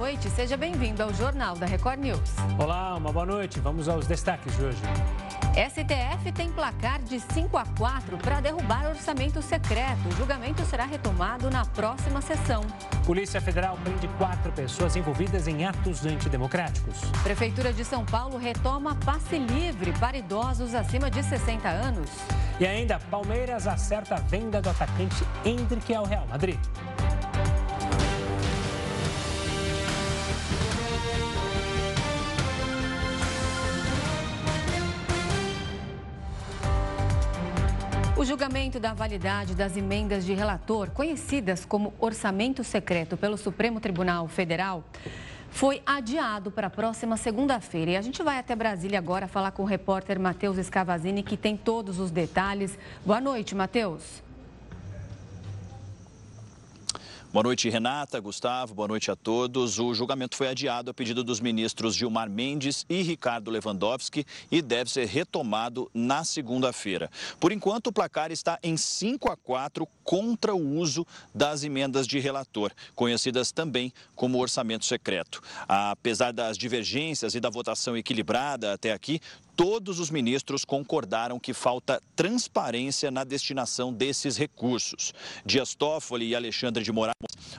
[0.00, 2.30] noite, seja bem-vindo ao Jornal da Record News.
[2.58, 3.60] Olá, uma boa noite.
[3.60, 4.78] Vamos aos destaques de hoje.
[5.54, 10.08] STF tem placar de 5 a 4 para derrubar orçamento secreto.
[10.08, 12.62] O julgamento será retomado na próxima sessão.
[13.04, 16.98] Polícia Federal prende quatro pessoas envolvidas em atos antidemocráticos.
[17.22, 22.08] Prefeitura de São Paulo retoma passe livre para idosos acima de 60 anos.
[22.58, 26.58] E ainda, Palmeiras acerta a venda do atacante Hendrick ao Real Madrid.
[38.20, 44.28] O julgamento da validade das emendas de relator, conhecidas como orçamento secreto pelo Supremo Tribunal
[44.28, 44.84] Federal,
[45.48, 47.92] foi adiado para a próxima segunda-feira.
[47.92, 51.56] E a gente vai até Brasília agora falar com o repórter Matheus Escavazini, que tem
[51.56, 52.78] todos os detalhes.
[53.06, 54.22] Boa noite, Matheus.
[57.32, 59.78] Boa noite, Renata, Gustavo, boa noite a todos.
[59.78, 64.90] O julgamento foi adiado a pedido dos ministros Gilmar Mendes e Ricardo Lewandowski e deve
[64.90, 67.08] ser retomado na segunda-feira.
[67.38, 72.18] Por enquanto, o placar está em 5 a 4 contra o uso das emendas de
[72.18, 75.40] relator, conhecidas também como orçamento secreto.
[75.68, 79.20] Apesar das divergências e da votação equilibrada até aqui,
[79.56, 85.12] todos os ministros concordaram que falta transparência na destinação desses recursos.
[85.44, 87.14] Dias Toffoli e Alexandre de Moraes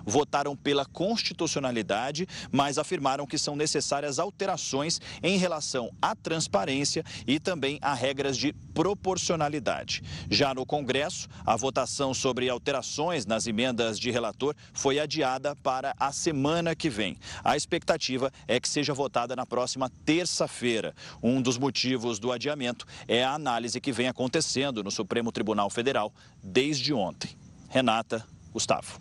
[0.05, 7.77] votaram pela constitucionalidade, mas afirmaram que são necessárias alterações em relação à transparência e também
[7.81, 10.01] a regras de proporcionalidade.
[10.29, 16.11] Já no Congresso, a votação sobre alterações nas emendas de relator foi adiada para a
[16.11, 17.17] semana que vem.
[17.43, 20.95] A expectativa é que seja votada na próxima terça-feira.
[21.21, 25.69] Um dos motivos motivos do adiamento é a análise que vem acontecendo no Supremo Tribunal
[25.69, 27.31] Federal desde ontem.
[27.67, 28.97] Renata, Gustavo.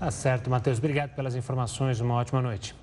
[0.00, 0.78] Tá certo, Matheus.
[0.78, 2.00] Obrigado pelas informações.
[2.00, 2.74] Uma ótima noite.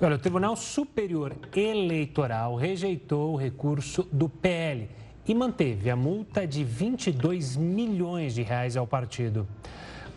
[0.00, 4.90] Olha, o Tribunal Superior Eleitoral rejeitou o recurso do PL
[5.26, 9.48] e manteve a multa de 22 milhões de reais ao partido.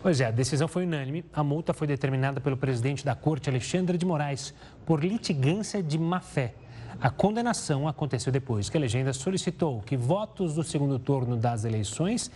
[0.02, 1.24] Pois é, a decisão foi unânime.
[1.32, 4.52] A multa foi determinada pelo presidente da Corte, Alexandre de Moraes,
[4.84, 6.52] por litigância de má-fé.
[7.00, 12.30] A condenação aconteceu depois que a legenda solicitou que votos do segundo turno das eleições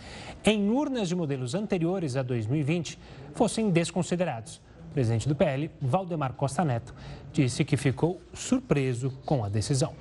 [0.45, 2.99] em urnas de modelos anteriores a 2020
[3.33, 4.61] fossem desconsiderados.
[4.91, 6.93] O presidente do PL, Valdemar Costa Neto,
[7.33, 9.95] disse que ficou surpreso com a decisão.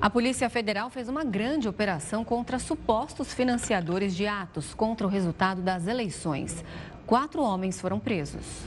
[0.00, 5.60] A Polícia Federal fez uma grande operação contra supostos financiadores de atos contra o resultado
[5.60, 6.64] das eleições.
[7.06, 8.66] Quatro homens foram presos.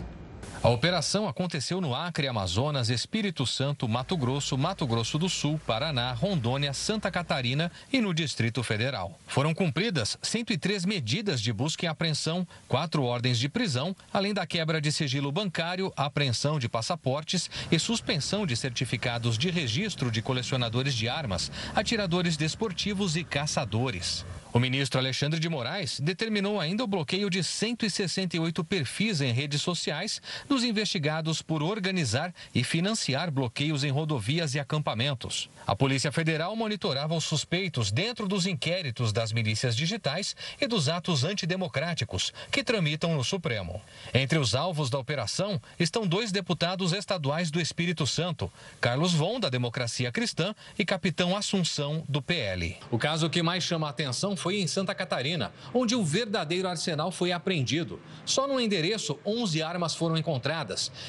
[0.62, 6.12] A operação aconteceu no Acre, Amazonas, Espírito Santo, Mato Grosso, Mato Grosso do Sul, Paraná,
[6.12, 9.18] Rondônia, Santa Catarina e no Distrito Federal.
[9.26, 14.82] Foram cumpridas 103 medidas de busca e apreensão, quatro ordens de prisão, além da quebra
[14.82, 21.08] de sigilo bancário, apreensão de passaportes e suspensão de certificados de registro de colecionadores de
[21.08, 24.26] armas, atiradores desportivos e caçadores.
[24.52, 30.20] O ministro Alexandre de Moraes determinou ainda o bloqueio de 168 perfis em redes sociais
[30.50, 35.50] dos investigados por organizar e financiar bloqueios em rodovias e acampamentos.
[35.66, 41.24] A Polícia Federal monitorava os suspeitos dentro dos inquéritos das milícias digitais e dos atos
[41.24, 43.80] antidemocráticos que tramitam no Supremo.
[44.12, 48.52] Entre os alvos da operação estão dois deputados estaduais do Espírito Santo,
[48.82, 52.76] Carlos Von, da Democracia Cristã, e Capitão Assunção, do PL.
[52.90, 57.12] O caso que mais chama a atenção foi em Santa Catarina, onde o verdadeiro arsenal
[57.12, 58.00] foi apreendido.
[58.26, 60.39] Só no endereço, 11 armas foram encontradas,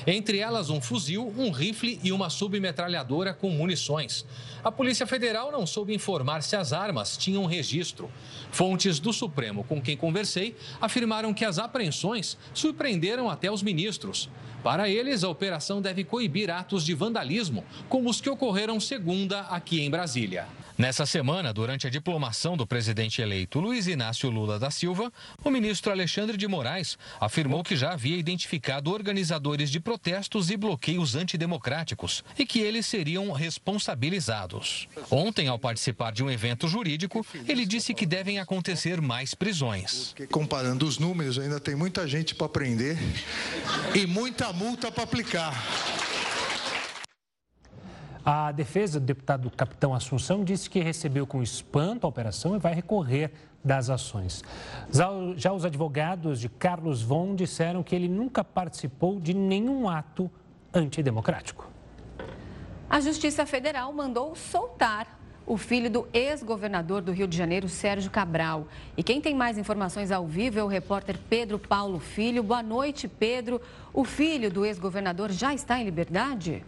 [0.06, 4.24] entre elas um fuzil, um rifle e uma submetralhadora com munições.
[4.62, 8.10] A Polícia Federal não soube informar se as armas tinham registro.
[8.50, 14.28] Fontes do Supremo com quem conversei afirmaram que as apreensões surpreenderam até os ministros.
[14.62, 19.80] Para eles, a operação deve coibir atos de vandalismo, como os que ocorreram segunda aqui
[19.80, 20.46] em Brasília.
[20.80, 25.12] Nessa semana, durante a diplomação do presidente eleito Luiz Inácio Lula da Silva,
[25.44, 31.14] o ministro Alexandre de Moraes afirmou que já havia identificado organizadores de protestos e bloqueios
[31.14, 34.88] antidemocráticos e que eles seriam responsabilizados.
[35.10, 40.14] Ontem, ao participar de um evento jurídico, ele disse que devem acontecer mais prisões.
[40.30, 42.96] Comparando os números, ainda tem muita gente para prender
[43.94, 45.52] e muita multa para aplicar.
[48.24, 52.74] A defesa do deputado Capitão Assunção disse que recebeu com espanto a operação e vai
[52.74, 53.32] recorrer
[53.64, 54.42] das ações.
[55.36, 60.30] Já os advogados de Carlos Von disseram que ele nunca participou de nenhum ato
[60.72, 61.68] antidemocrático.
[62.88, 68.68] A Justiça Federal mandou soltar o filho do ex-governador do Rio de Janeiro, Sérgio Cabral.
[68.96, 72.42] E quem tem mais informações ao vivo é o repórter Pedro Paulo Filho.
[72.42, 73.60] Boa noite, Pedro.
[73.92, 76.62] O filho do ex-governador já está em liberdade?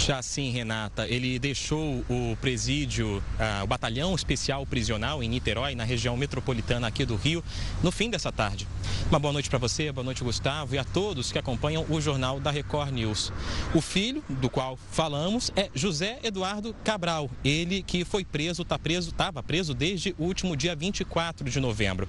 [0.00, 1.06] Já sim, Renata.
[1.06, 7.04] Ele deixou o presídio, ah, o batalhão especial prisional em Niterói, na região metropolitana aqui
[7.04, 7.44] do Rio,
[7.82, 8.66] no fim dessa tarde.
[9.10, 12.40] Uma boa noite para você, boa noite, Gustavo, e a todos que acompanham o jornal
[12.40, 13.30] da Record News.
[13.74, 17.30] O filho do qual falamos é José Eduardo Cabral.
[17.44, 22.08] Ele que foi preso, está preso, estava preso desde o último dia 24 de novembro.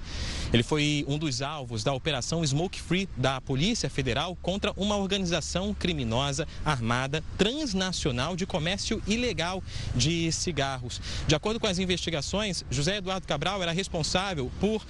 [0.50, 5.74] Ele foi um dos alvos da Operação Smoke Free da Polícia Federal contra uma organização
[5.74, 9.62] criminosa armada transnacional Nacional de Comércio Ilegal
[9.94, 11.00] de Cigarros.
[11.26, 14.86] De acordo com as investigações, José Eduardo Cabral era responsável por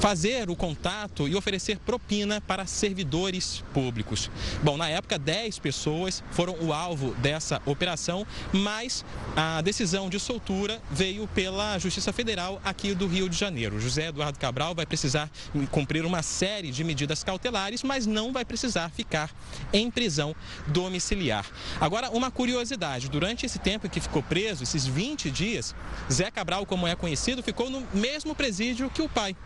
[0.00, 4.30] fazer o contato e oferecer propina para servidores públicos.
[4.62, 9.04] Bom, na época, 10 pessoas foram o alvo dessa operação, mas
[9.36, 13.80] a decisão de soltura veio pela Justiça Federal aqui do Rio de Janeiro.
[13.80, 15.30] José Eduardo Cabral vai precisar
[15.70, 19.30] cumprir uma série de medidas cautelares, mas não vai precisar ficar
[19.72, 20.34] em prisão
[20.66, 21.46] domiciliar.
[21.80, 25.74] Agora, uma curiosidade: durante esse tempo que ficou preso, esses 20 dias,
[26.10, 29.36] Zé Cabral, como é conhecido, ficou no mesmo presídio que o pai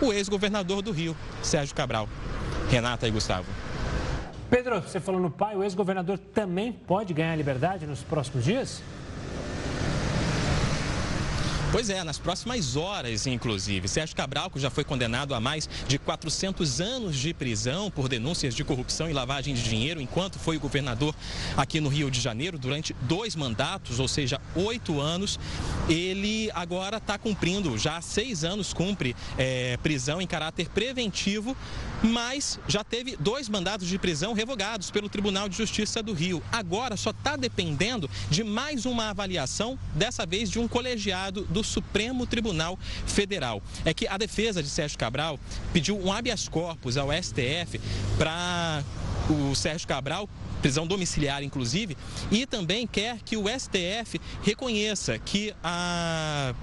[0.00, 2.08] o ex-governador do Rio, Sérgio Cabral.
[2.70, 3.46] Renata e Gustavo.
[4.50, 8.82] Pedro, você falou no pai, o ex-governador também pode ganhar liberdade nos próximos dias?
[11.72, 13.88] Pois é, nas próximas horas, inclusive.
[13.88, 18.54] Sérgio Cabral, que já foi condenado a mais de 400 anos de prisão por denúncias
[18.54, 21.14] de corrupção e lavagem de dinheiro, enquanto foi governador
[21.56, 25.40] aqui no Rio de Janeiro durante dois mandatos, ou seja, oito anos.
[25.88, 31.56] Ele agora está cumprindo, já há seis anos cumpre é, prisão em caráter preventivo,
[32.02, 36.42] mas já teve dois mandatos de prisão revogados pelo Tribunal de Justiça do Rio.
[36.52, 42.26] Agora só está dependendo de mais uma avaliação, dessa vez de um colegiado do Supremo
[42.26, 43.62] Tribunal Federal.
[43.84, 45.38] É que a defesa de Sérgio Cabral
[45.72, 47.80] pediu um habeas corpus ao STF
[48.18, 48.82] para
[49.30, 50.28] o Sérgio Cabral
[50.60, 51.96] prisão domiciliar, inclusive,
[52.30, 56.54] e também quer que o STF reconheça que a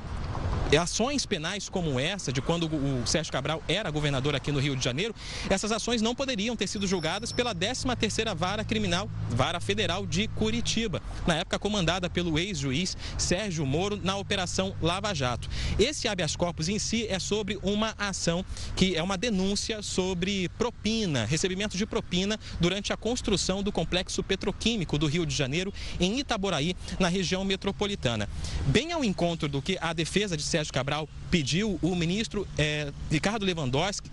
[0.77, 4.83] ações penais como essa, de quando o Sérgio Cabral era governador aqui no Rio de
[4.83, 5.13] Janeiro,
[5.49, 11.01] essas ações não poderiam ter sido julgadas pela 13ª Vara Criminal, Vara Federal de Curitiba,
[11.27, 15.49] na época comandada pelo ex-juiz Sérgio Moro na Operação Lava Jato.
[15.77, 18.43] Esse habeas corpus em si é sobre uma ação
[18.75, 24.97] que é uma denúncia sobre propina, recebimento de propina durante a construção do complexo petroquímico
[24.97, 28.27] do Rio de Janeiro em Itaboraí, na região metropolitana.
[28.67, 32.93] Bem ao encontro do que a defesa de Sérgio Sérgio Cabral pediu, o ministro é,
[33.11, 34.09] Ricardo Lewandowski,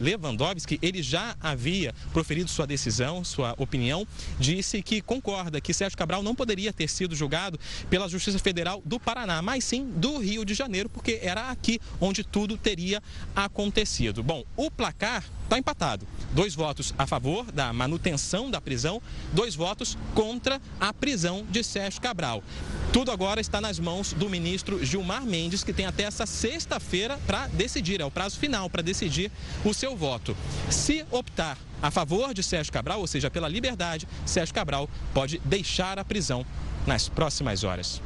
[0.00, 4.06] Lewandowski, ele já havia proferido sua decisão, sua opinião,
[4.38, 8.98] disse que concorda que Sérgio Cabral não poderia ter sido julgado pela Justiça Federal do
[8.98, 13.02] Paraná, mas sim do Rio de Janeiro, porque era aqui onde tudo teria
[13.36, 14.22] acontecido.
[14.22, 16.06] Bom, o placar está empatado.
[16.32, 19.02] Dois votos a favor da manutenção da prisão,
[19.34, 22.42] dois votos contra a prisão de Sérgio Cabral.
[22.90, 27.48] Tudo agora está nas mãos do ministro Gilmar Mendes, que tem até essa sexta-feira para
[27.48, 29.30] decidir, é o prazo final para decidir
[29.64, 30.36] o seu voto.
[30.70, 35.98] Se optar a favor de Sérgio Cabral, ou seja, pela liberdade, Sérgio Cabral pode deixar
[35.98, 36.46] a prisão
[36.86, 38.00] nas próximas horas.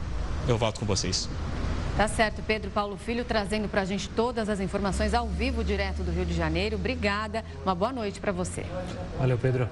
[0.49, 1.29] Eu volto com vocês.
[1.97, 6.03] Tá certo, Pedro Paulo Filho trazendo para a gente todas as informações ao vivo, direto
[6.03, 6.77] do Rio de Janeiro.
[6.77, 8.67] Obrigada, uma boa noite para você.
[9.19, 9.69] Valeu, Pedro.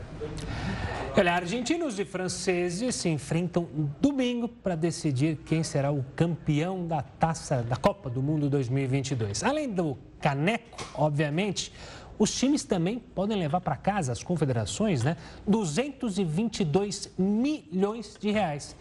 [1.16, 3.68] Olha, argentinos e franceses se enfrentam
[4.00, 9.44] domingo para decidir quem será o campeão da taça da Copa do Mundo 2022.
[9.44, 11.72] Além do caneco, obviamente,
[12.18, 15.16] os times também podem levar para casa, as confederações, né,
[15.46, 18.74] 222 milhões de reais.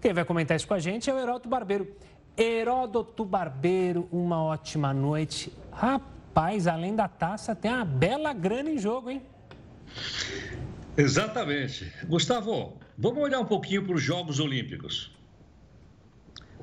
[0.00, 1.94] Quem vai comentar isso com a gente é o Heródoto Barbeiro.
[2.34, 5.52] Heródoto Barbeiro, uma ótima noite.
[5.70, 9.22] Rapaz, além da taça, tem uma bela grana em jogo, hein?
[10.96, 11.92] Exatamente.
[12.06, 15.12] Gustavo, vamos olhar um pouquinho para os Jogos Olímpicos.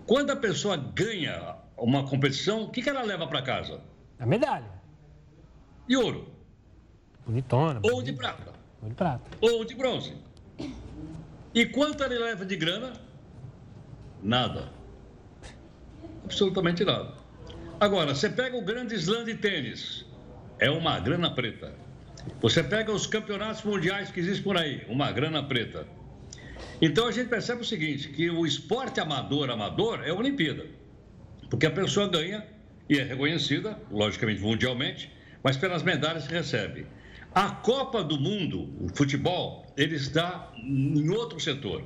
[0.05, 3.81] Quando a pessoa ganha uma competição, o que, que ela leva para casa?
[4.19, 4.71] A medalha.
[5.87, 6.31] E ouro?
[7.25, 7.81] Bonitona.
[7.83, 8.53] Ou de prata.
[8.81, 9.29] Ou de prata.
[9.41, 10.13] Ou de bronze.
[11.53, 12.93] E quanto ele leva de grana?
[14.23, 14.71] Nada.
[16.23, 17.13] Absolutamente nada.
[17.79, 20.05] Agora, você pega o grande slam de tênis,
[20.59, 21.73] é uma grana preta.
[22.41, 25.87] Você pega os campeonatos mundiais que existem por aí, uma grana preta.
[26.81, 30.65] Então a gente percebe o seguinte, que o esporte amador, amador, é a Olimpíada.
[31.49, 32.45] Porque a pessoa ganha
[32.89, 35.11] e é reconhecida, logicamente mundialmente,
[35.43, 36.85] mas pelas medalhas que recebe.
[37.33, 41.83] A Copa do Mundo, o futebol, ele está em outro setor.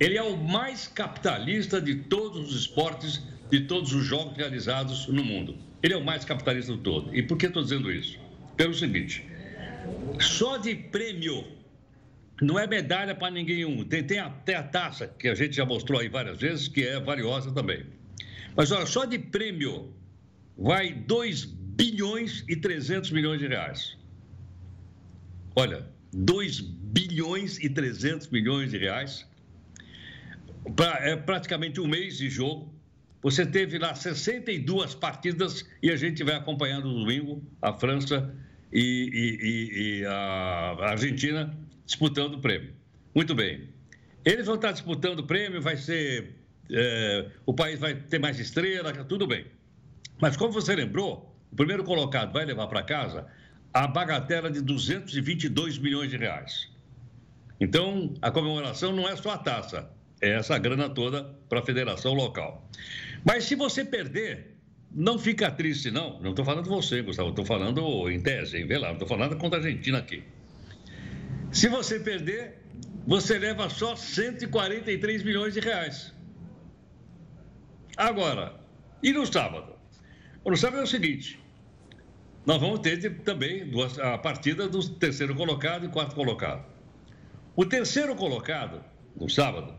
[0.00, 5.22] Ele é o mais capitalista de todos os esportes, de todos os jogos realizados no
[5.22, 5.56] mundo.
[5.82, 7.14] Ele é o mais capitalista do todo.
[7.14, 8.18] E por que estou dizendo isso?
[8.56, 9.24] Pelo seguinte:
[10.20, 11.44] só de prêmio,
[12.40, 13.84] não é medalha para ninguém um.
[13.84, 16.98] Tem, tem até a taça, que a gente já mostrou aí várias vezes, que é
[16.98, 17.84] valiosa também.
[18.56, 19.94] Mas olha, só de prêmio
[20.56, 23.96] vai 2 bilhões e 300 milhões de reais.
[25.54, 29.26] Olha, 2 bilhões e 300 milhões de reais.
[30.76, 32.72] Pra, é praticamente um mês de jogo.
[33.22, 38.34] Você teve lá 62 partidas e a gente vai acompanhando no domingo a França
[38.72, 38.80] e,
[39.42, 42.72] e, e, a Argentina disputando o prêmio.
[43.14, 43.68] Muito bem.
[44.24, 46.36] Eles vão estar disputando o prêmio, vai ser.
[46.70, 49.46] É, o país vai ter mais estrela, tudo bem.
[50.20, 53.26] Mas como você lembrou, o primeiro colocado vai levar para casa
[53.72, 56.68] a bagatela de 222 milhões de reais.
[57.60, 62.14] Então, a comemoração não é só a taça, é essa grana toda para a federação
[62.14, 62.68] local.
[63.24, 64.49] Mas se você perder,
[64.92, 66.20] não fica triste, não.
[66.20, 68.66] Não estou falando de você, Gustavo, estou falando em tese, hein?
[68.66, 70.22] Vê lá, não estou falando contra a Argentina aqui.
[71.52, 72.58] Se você perder,
[73.06, 76.14] você leva só 143 milhões de reais.
[77.96, 78.54] Agora,
[79.02, 79.74] e no sábado?
[80.44, 81.38] No sábado é o seguinte:
[82.46, 86.64] nós vamos ter também duas, a partida do terceiro colocado e quarto colocado.
[87.54, 88.82] O terceiro colocado,
[89.14, 89.74] no sábado,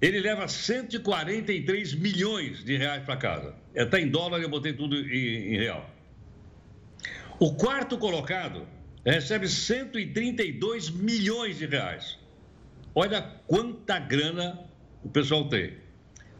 [0.00, 3.54] ele leva 143 milhões de reais para casa.
[3.84, 5.88] Está em dólar, eu botei tudo em, em real.
[7.38, 8.66] O quarto colocado
[9.04, 12.18] recebe 132 milhões de reais.
[12.92, 14.58] Olha quanta grana
[15.04, 15.74] o pessoal tem.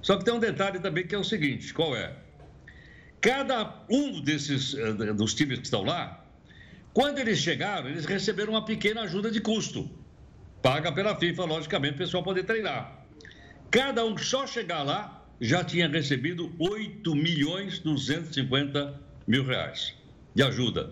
[0.02, 2.12] Só que tem um detalhe também que é o seguinte: qual é?
[3.20, 6.24] Cada um desses eh, dos times que estão lá,
[6.92, 9.88] quando eles chegaram, eles receberam uma pequena ajuda de custo,
[10.60, 13.04] paga pela FIFA, logicamente, o pessoal poder treinar.
[13.70, 19.94] Cada um só chegar lá já tinha recebido 8 milhões 250 mil reais
[20.34, 20.90] de ajuda.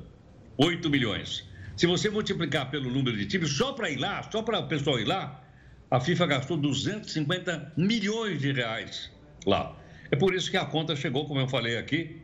[0.56, 1.44] 8 milhões.
[1.76, 4.98] Se você multiplicar pelo número de times, só para ir lá, só para o pessoal
[4.98, 5.42] ir lá,
[5.90, 9.10] a FIFA gastou 250 milhões de reais
[9.44, 9.76] lá.
[10.10, 12.22] É por isso que a conta chegou, como eu falei aqui,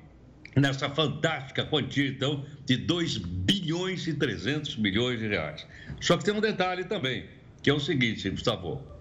[0.57, 5.67] nessa fantástica quantia, então, de 2 bilhões e 300 milhões de reais.
[6.00, 7.26] Só que tem um detalhe também,
[7.62, 8.91] que é o seguinte, Gustavo.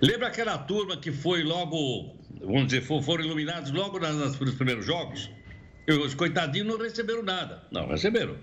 [0.00, 5.30] Lembra aquela turma que foi logo, vamos dizer, foram iluminados logo nos primeiros jogos?
[5.88, 7.62] Os coitadinhos não receberam nada.
[7.70, 8.36] Não, receberam.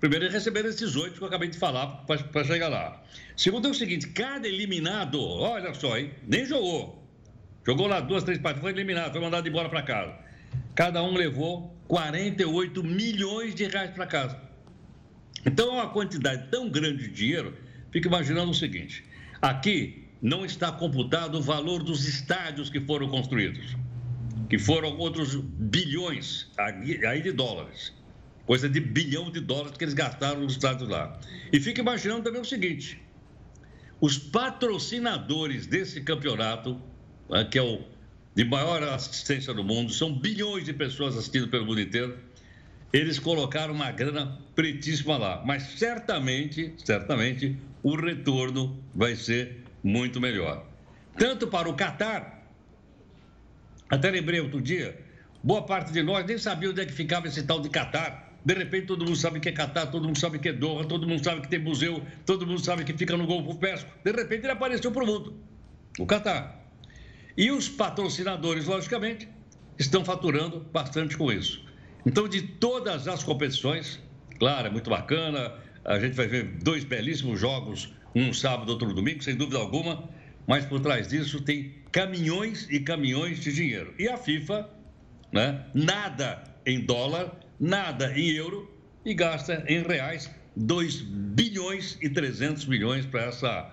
[0.00, 3.02] Primeiro, receberam esses oito que eu acabei de falar para chegar lá.
[3.36, 7.06] Segundo é o seguinte, cada eliminado, olha só, hein, nem jogou.
[7.66, 10.16] Jogou lá duas, três partidas, foi eliminado, foi mandado embora para casa.
[10.74, 14.40] Cada um levou 48 milhões de reais para casa.
[15.44, 17.54] Então, é uma quantidade tão grande de dinheiro,
[17.90, 19.04] fica imaginando o seguinte:
[19.42, 23.76] aqui não está computado o valor dos estádios que foram construídos,
[24.48, 27.92] que foram outros bilhões aí de dólares,
[28.46, 31.18] coisa de bilhão de dólares que eles gastaram nos estádios lá.
[31.52, 33.00] E fica imaginando também o seguinte:
[34.00, 36.80] os patrocinadores desse campeonato
[37.30, 37.80] né, que é o
[38.34, 42.16] de maior assistência do mundo, são bilhões de pessoas assistindo pelo mundo inteiro.
[42.92, 50.66] Eles colocaram uma grana pretíssima lá, mas certamente, certamente, o retorno vai ser muito melhor.
[51.16, 52.46] Tanto para o Catar,
[53.88, 54.98] até lembrei outro dia,
[55.42, 58.30] boa parte de nós nem sabia onde é que ficava esse tal de Catar.
[58.44, 61.06] De repente todo mundo sabe que é Catar, todo mundo sabe que é Doha, todo
[61.06, 63.90] mundo sabe que tem museu, todo mundo sabe que fica no Golfo Pérsico.
[64.02, 65.34] De repente ele apareceu para o mundo,
[65.98, 66.58] o Catar.
[67.36, 69.28] E os patrocinadores, logicamente,
[69.78, 71.64] estão faturando bastante com isso.
[72.04, 74.00] Então, de todas as competições,
[74.38, 79.22] claro, é muito bacana, a gente vai ver dois belíssimos jogos, um sábado, outro domingo,
[79.22, 80.08] sem dúvida alguma,
[80.46, 83.94] mas por trás disso tem caminhões e caminhões de dinheiro.
[83.98, 84.68] E a FIFA,
[85.32, 88.70] né, nada em dólar, nada em euro
[89.04, 93.72] e gasta em reais 2 bilhões e 300 milhões para essa,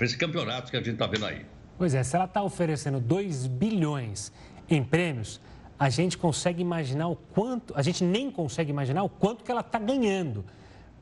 [0.00, 1.44] esse campeonato que a gente está vendo aí.
[1.78, 4.32] Pois é, se ela está oferecendo 2 bilhões
[4.68, 5.40] em prêmios,
[5.78, 9.60] a gente consegue imaginar o quanto, a gente nem consegue imaginar o quanto que ela
[9.60, 10.44] está ganhando.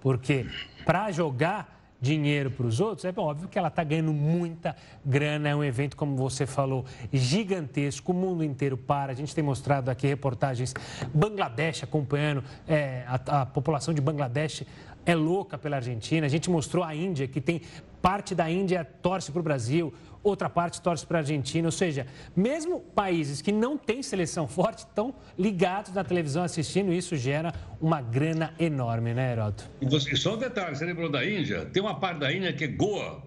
[0.01, 0.47] Porque
[0.85, 5.49] para jogar dinheiro para os outros, é óbvio que ela está ganhando muita grana.
[5.49, 8.13] É um evento, como você falou, gigantesco.
[8.13, 9.13] O mundo inteiro para.
[9.13, 10.75] A gente tem mostrado aqui reportagens.
[11.13, 14.65] Bangladesh acompanhando é, a, a população de Bangladesh
[15.07, 16.27] é louca pela Argentina.
[16.27, 17.63] A gente mostrou a Índia, que tem
[18.03, 19.93] parte da Índia torce para o Brasil,
[20.25, 21.69] outra parte torce para a Argentina.
[21.69, 26.99] Ou seja, mesmo países que não têm seleção forte estão ligados na televisão assistindo, e
[26.99, 29.71] isso gera uma grana enorme, né, Heroto?
[30.17, 31.67] Só um detalhe, você lembrou da Índia?
[31.67, 33.23] Tem uma parte da Índia que é Goa,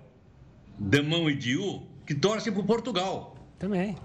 [0.77, 3.35] Damão e Diu, que torcem por Portugal.
[3.59, 3.95] Também.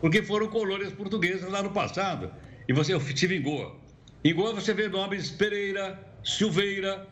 [0.00, 2.30] Porque foram colônias portuguesas lá no passado.
[2.68, 3.74] E você, eu estive em Goa.
[4.22, 7.06] Em Goa você vê nomes Pereira, Silveira,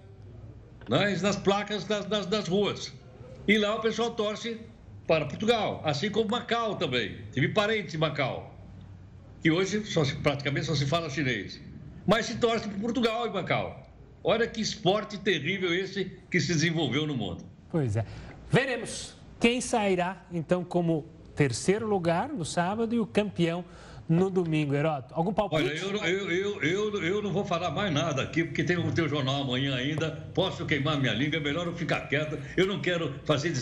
[0.89, 2.93] né, nas placas das, das, das ruas.
[3.47, 4.61] E lá o pessoal torce
[5.07, 7.19] para Portugal, assim como Macau também.
[7.33, 8.55] Tive parentes em Macau,
[9.43, 11.61] que hoje só se, praticamente só se fala chinês.
[12.07, 13.83] Mas se torce para Portugal e Macau.
[14.23, 17.45] Olha que esporte terrível esse que se desenvolveu no mundo.
[17.71, 18.05] Pois é.
[18.51, 23.65] Veremos quem sairá, então, como terceiro lugar no sábado e o campeão
[24.09, 25.15] no domingo, Heroto.
[25.15, 25.63] Algum palpite?
[25.63, 28.93] Olha, eu, eu, eu, eu, eu não vou falar mais nada aqui, porque tem o
[28.93, 30.11] teu jornal amanhã ainda.
[30.35, 32.39] Posso queimar minha língua, é melhor eu ficar quieto.
[32.57, 33.53] Eu não quero fazer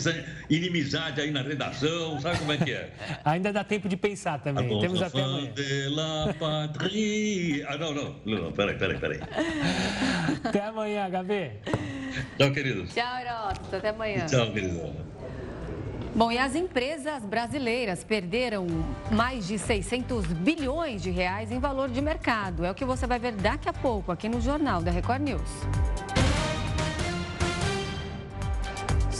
[0.49, 2.91] inimizade aí na redação, sabe como é que é?
[3.23, 4.79] ainda dá tempo de pensar também.
[4.79, 5.51] Temos até amanhã.
[7.67, 8.15] Ah, não, não.
[8.25, 9.19] Não, peraí, peraí, peraí.
[10.43, 11.51] Até amanhã, Gabi.
[12.37, 12.93] Tchau, queridos.
[12.93, 13.75] Tchau, Heroto.
[13.75, 14.25] Até amanhã.
[14.25, 15.12] Tchau, querido.
[16.15, 18.67] Bom, e as empresas brasileiras perderam
[19.11, 22.63] mais de 600 bilhões de reais em valor de mercado.
[22.63, 25.49] É o que você vai ver daqui a pouco aqui no Jornal da Record News.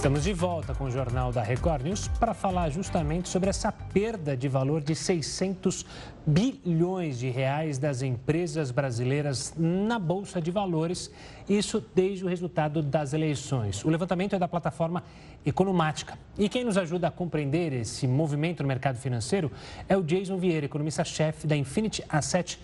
[0.03, 4.35] Estamos de volta com o Jornal da Record News para falar justamente sobre essa perda
[4.35, 5.85] de valor de 600
[6.27, 11.09] bilhões de reais das empresas brasileiras na Bolsa de Valores,
[11.47, 13.85] isso desde o resultado das eleições.
[13.85, 15.01] O levantamento é da plataforma
[15.45, 16.19] Economática.
[16.37, 19.49] E quem nos ajuda a compreender esse movimento no mercado financeiro
[19.87, 22.59] é o Jason Vieira, economista-chefe da Infinity Asset.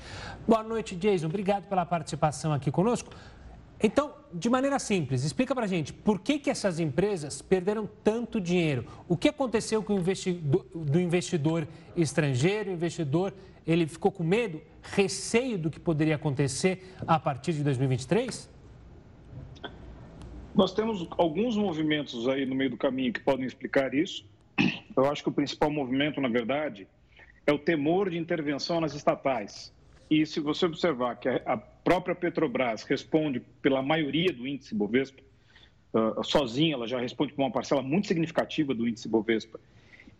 [0.45, 1.27] Boa noite, Jason.
[1.27, 3.11] Obrigado pela participação aqui conosco.
[3.81, 8.39] Então, de maneira simples, explica para a gente por que, que essas empresas perderam tanto
[8.39, 8.85] dinheiro?
[9.07, 12.69] O que aconteceu com o investidor, do investidor estrangeiro?
[12.69, 13.33] O investidor
[13.65, 18.49] ele ficou com medo, receio do que poderia acontecer a partir de 2023?
[20.55, 24.25] Nós temos alguns movimentos aí no meio do caminho que podem explicar isso.
[24.95, 26.87] Eu acho que o principal movimento, na verdade,
[27.45, 29.71] é o temor de intervenção nas estatais.
[30.09, 35.21] E se você observar que a própria Petrobras responde pela maioria do índice Bovespa,
[35.93, 39.59] uh, sozinha ela já responde por uma parcela muito significativa do índice Bovespa.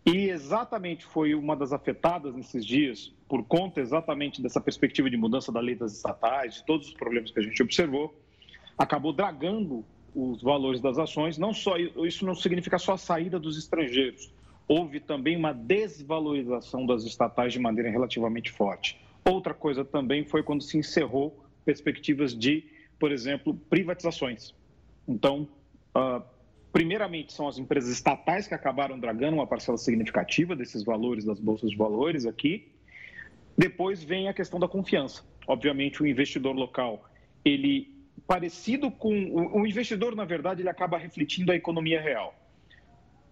[0.06, 5.52] E exatamente foi uma das afetadas nesses dias, por conta exatamente dessa perspectiva de mudança
[5.52, 8.14] da lei das estatais, de todos os problemas que a gente observou,
[8.78, 11.36] acabou dragando os valores das ações.
[11.36, 14.32] Não só isso não significa só a saída dos estrangeiros,
[14.66, 18.98] houve também uma desvalorização das estatais de maneira relativamente forte.
[19.24, 22.64] Outra coisa também foi quando se encerrou perspectivas de,
[22.98, 24.54] por exemplo, privatizações.
[25.06, 25.48] Então,
[25.94, 26.22] uh,
[26.72, 31.70] primeiramente são as empresas estatais que acabaram dragando uma parcela significativa desses valores das bolsas
[31.70, 32.72] de valores aqui.
[33.56, 35.22] Depois vem a questão da confiança.
[35.46, 37.04] Obviamente, o investidor local,
[37.44, 37.94] ele
[38.26, 39.10] parecido com
[39.52, 42.39] o investidor, na verdade, ele acaba refletindo a economia real.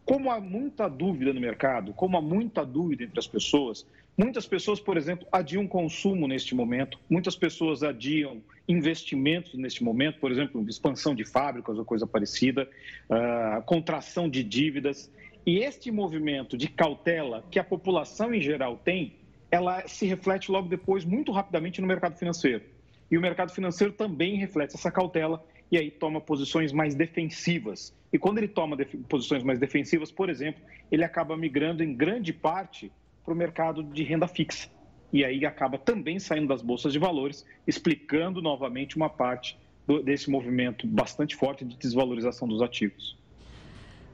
[0.08, 4.80] Como há muita dúvida no mercado, como há muita dúvida entre as pessoas, muitas pessoas,
[4.80, 11.14] por exemplo, adiam consumo neste momento, muitas pessoas adiam investimentos neste momento, por exemplo, expansão
[11.14, 12.66] de fábricas ou coisa parecida,
[13.10, 15.12] uh, contração de dívidas.
[15.44, 19.12] E este movimento de cautela que a população em geral tem,
[19.50, 22.64] ela se reflete logo depois, muito rapidamente, no mercado financeiro.
[23.10, 27.94] E o mercado financeiro também reflete essa cautela e aí toma posições mais defensivas.
[28.12, 28.76] E quando ele toma
[29.09, 32.90] posições mais defensivas, por exemplo, ele acaba migrando em grande parte
[33.24, 34.68] para o mercado de renda fixa.
[35.12, 39.59] E aí acaba também saindo das bolsas de valores, explicando novamente uma parte
[40.04, 43.16] desse movimento bastante forte de desvalorização dos ativos.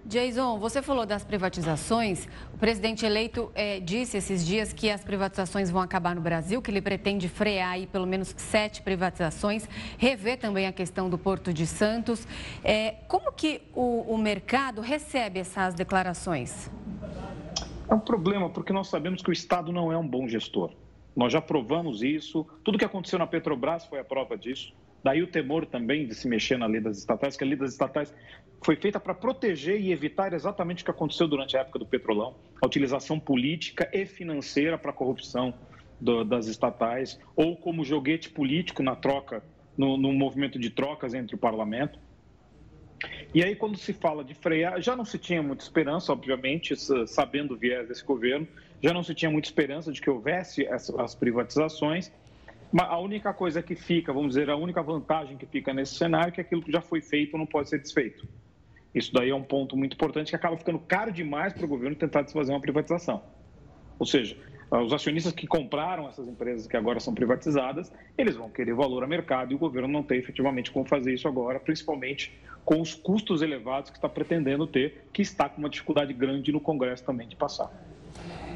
[0.07, 2.29] Jason, você falou das privatizações.
[2.53, 6.71] O presidente eleito é, disse esses dias que as privatizações vão acabar no Brasil, que
[6.71, 11.67] ele pretende frear aí pelo menos sete privatizações, rever também a questão do Porto de
[11.67, 12.29] Santos.
[12.63, 16.71] É, como que o, o mercado recebe essas declarações?
[17.89, 20.71] É um problema porque nós sabemos que o Estado não é um bom gestor.
[21.17, 22.47] Nós já provamos isso.
[22.63, 24.75] Tudo que aconteceu na Petrobras foi a prova disso.
[25.05, 27.73] Daí o temor também de se mexer na lei das estatais, que a lei das
[27.73, 28.13] estatais
[28.65, 32.35] foi feita para proteger e evitar exatamente o que aconteceu durante a época do petrolão,
[32.63, 35.53] a utilização política e financeira para a corrupção
[36.01, 39.45] do, das estatais, ou como joguete político na troca,
[39.77, 41.99] no, no movimento de trocas entre o parlamento.
[43.35, 46.75] E aí, quando se fala de frear, já não se tinha muita esperança, obviamente,
[47.07, 48.49] sabendo o viés desse governo,
[48.83, 52.11] já não se tinha muita esperança de que houvesse as privatizações.
[52.77, 56.33] A única coisa que fica, vamos dizer, a única vantagem que fica nesse cenário é
[56.33, 58.27] que aquilo que já foi feito não pode ser desfeito.
[58.93, 61.95] Isso daí é um ponto muito importante que acaba ficando caro demais para o governo
[61.95, 63.23] tentar desfazer uma privatização.
[63.97, 64.37] Ou seja,
[64.73, 69.07] os acionistas que compraram essas empresas que agora são privatizadas, eles vão querer valor a
[69.07, 73.41] mercado e o governo não tem efetivamente como fazer isso agora, principalmente com os custos
[73.41, 77.37] elevados que está pretendendo ter, que está com uma dificuldade grande no Congresso também de
[77.37, 77.71] passar.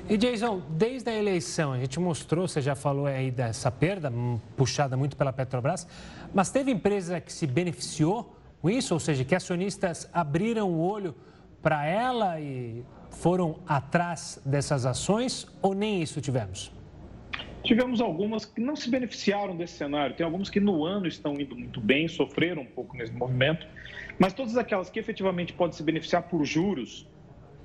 [0.09, 4.41] E Jason, desde a eleição, a gente mostrou, você já falou aí dessa perda, hum,
[4.57, 5.87] puxada muito pela Petrobras,
[6.33, 11.15] mas teve empresa que se beneficiou com isso, ou seja, que acionistas abriram o olho
[11.61, 16.73] para ela e foram atrás dessas ações ou nem isso tivemos?
[17.63, 20.17] Tivemos algumas que não se beneficiaram desse cenário.
[20.17, 23.67] Tem algumas que no ano estão indo muito bem, sofreram um pouco nesse movimento,
[24.19, 27.07] mas todas aquelas que efetivamente podem se beneficiar por juros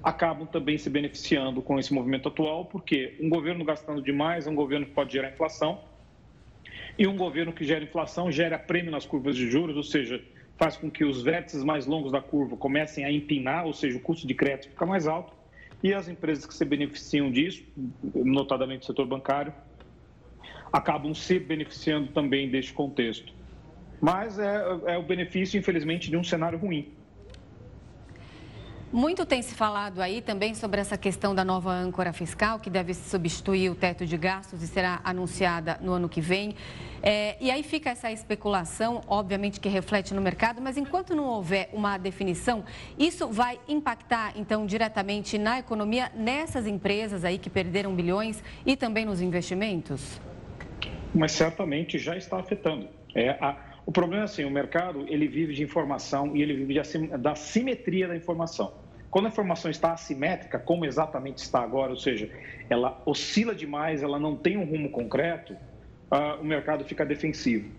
[0.04, 4.56] acabam também se beneficiando com esse movimento atual, porque um governo gastando demais é um
[4.56, 5.80] governo que pode gerar inflação,
[6.98, 10.22] e um governo que gera inflação gera prêmio nas curvas de juros, ou seja,
[10.58, 14.02] faz com que os vértices mais longos da curva comecem a empinar, ou seja, o
[14.02, 15.34] custo de crédito fica mais alto,
[15.82, 17.64] e as empresas que se beneficiam disso,
[18.14, 19.54] notadamente o setor bancário,
[20.72, 23.34] acabam se beneficiando também deste contexto.
[24.02, 26.94] Mas é, é o benefício, infelizmente, de um cenário ruim.
[28.94, 32.94] Muito tem se falado aí também sobre essa questão da nova âncora fiscal, que deve
[32.94, 36.54] substituir o teto de gastos e será anunciada no ano que vem.
[37.02, 41.72] É, e aí fica essa especulação, obviamente que reflete no mercado, mas enquanto não houver
[41.74, 42.64] uma definição,
[42.96, 49.06] isso vai impactar, então, diretamente na economia, nessas empresas aí que perderam bilhões e também
[49.06, 50.22] nos investimentos?
[51.16, 52.88] Mas certamente já está afetando.
[53.16, 56.80] É, a, o problema é assim, o mercado ele vive de informação e ele vive
[56.80, 58.83] de, da simetria da informação.
[59.14, 62.32] Quando a informação está assimétrica, como exatamente está agora, ou seja,
[62.68, 67.70] ela oscila demais, ela não tem um rumo concreto, uh, o mercado fica defensivo.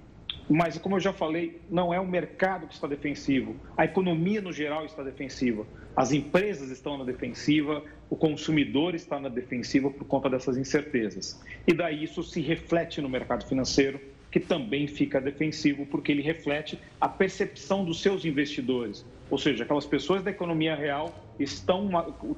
[0.49, 4.53] Mas, como eu já falei, não é o mercado que está defensivo, a economia no
[4.53, 5.67] geral está defensiva,
[5.97, 11.43] as empresas estão na defensiva, o consumidor está na defensiva por conta dessas incertezas.
[11.67, 16.79] E daí isso se reflete no mercado financeiro, que também fica defensivo, porque ele reflete
[17.01, 19.05] a percepção dos seus investidores.
[19.31, 21.89] Ou seja, aquelas pessoas da economia real estão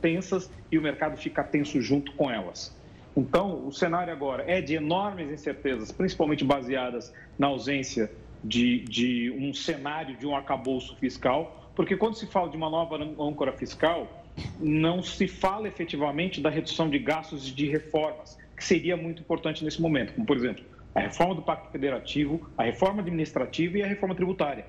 [0.01, 2.75] tensas e o mercado fica tenso junto com elas.
[3.17, 8.11] Então, o cenário agora é de enormes incertezas, principalmente baseadas na ausência
[8.45, 12.97] de, de um cenário de um arcabouço fiscal, porque quando se fala de uma nova
[12.97, 14.25] âncora fiscal,
[14.59, 19.65] não se fala efetivamente da redução de gastos e de reformas, que seria muito importante
[19.65, 23.87] nesse momento, como, por exemplo, a reforma do Pacto Federativo, a reforma administrativa e a
[23.87, 24.65] reforma tributária.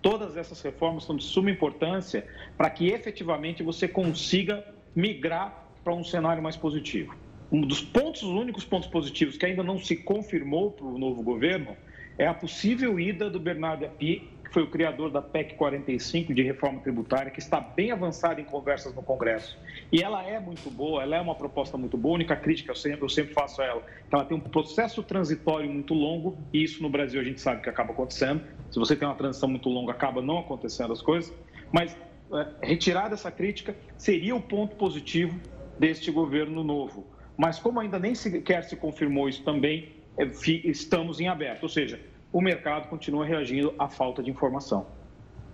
[0.00, 6.04] Todas essas reformas são de suma importância para que efetivamente você consiga migrar para um
[6.04, 7.14] cenário mais positivo.
[7.50, 11.22] Um dos pontos, os únicos pontos positivos que ainda não se confirmou para o novo
[11.22, 11.76] governo
[12.18, 16.42] é a possível ida do Bernardo Api, que foi o criador da PEC 45 de
[16.42, 19.58] reforma tributária, que está bem avançada em conversas no Congresso.
[19.92, 22.14] E ela é muito boa, ela é uma proposta muito boa.
[22.14, 25.02] A única crítica eu sempre, eu sempre faço a ela, que ela tem um processo
[25.02, 28.42] transitório muito longo, e isso no Brasil a gente sabe que acaba acontecendo.
[28.70, 31.32] Se você tem uma transição muito longa, acaba não acontecendo as coisas.
[31.70, 31.96] Mas
[32.32, 35.38] é, retirar essa crítica seria o ponto positivo
[35.78, 37.06] deste governo novo.
[37.36, 40.24] Mas como ainda nem sequer se confirmou isso também, é,
[40.64, 41.64] estamos em aberto.
[41.64, 42.00] Ou seja,
[42.32, 44.86] o mercado continua reagindo à falta de informação.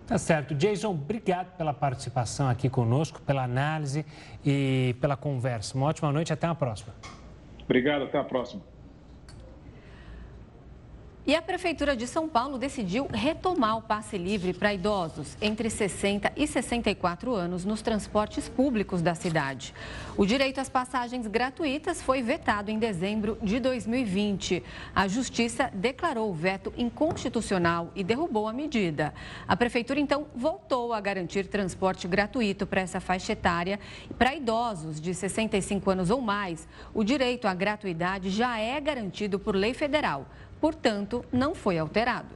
[0.07, 0.55] Tá certo.
[0.55, 4.05] Jason, obrigado pela participação aqui conosco, pela análise
[4.45, 5.77] e pela conversa.
[5.77, 6.95] Uma ótima noite, até a próxima.
[7.63, 8.74] Obrigado, até a próxima.
[11.27, 16.31] E a Prefeitura de São Paulo decidiu retomar o passe livre para idosos entre 60
[16.37, 19.73] e 64 anos nos transportes públicos da cidade.
[20.19, 24.63] O direito às passagens gratuitas foi vetado em dezembro de 2020.
[24.95, 29.15] A Justiça declarou o veto inconstitucional e derrubou a medida.
[29.49, 33.81] A Prefeitura, então, voltou a garantir transporte gratuito para essa faixa etária.
[34.19, 39.57] Para idosos de 65 anos ou mais, o direito à gratuidade já é garantido por
[39.57, 40.27] lei federal
[40.65, 42.35] portanto, não foi alterado.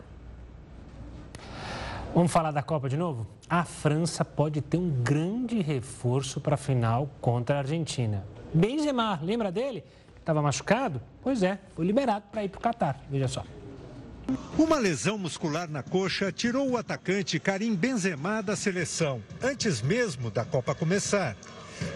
[2.15, 3.27] Vamos falar da Copa de novo?
[3.49, 8.23] A França pode ter um grande reforço para a final contra a Argentina.
[8.53, 9.83] Benzema, lembra dele?
[10.19, 11.01] Estava machucado?
[11.23, 13.01] Pois é, foi liberado para ir para o Catar.
[13.09, 13.43] Veja só.
[14.59, 20.45] Uma lesão muscular na coxa tirou o atacante Karim Benzema da seleção, antes mesmo da
[20.45, 21.35] Copa começar.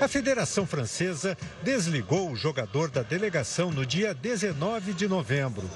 [0.01, 5.69] A Federação Francesa desligou o jogador da delegação no dia 19 de novembro.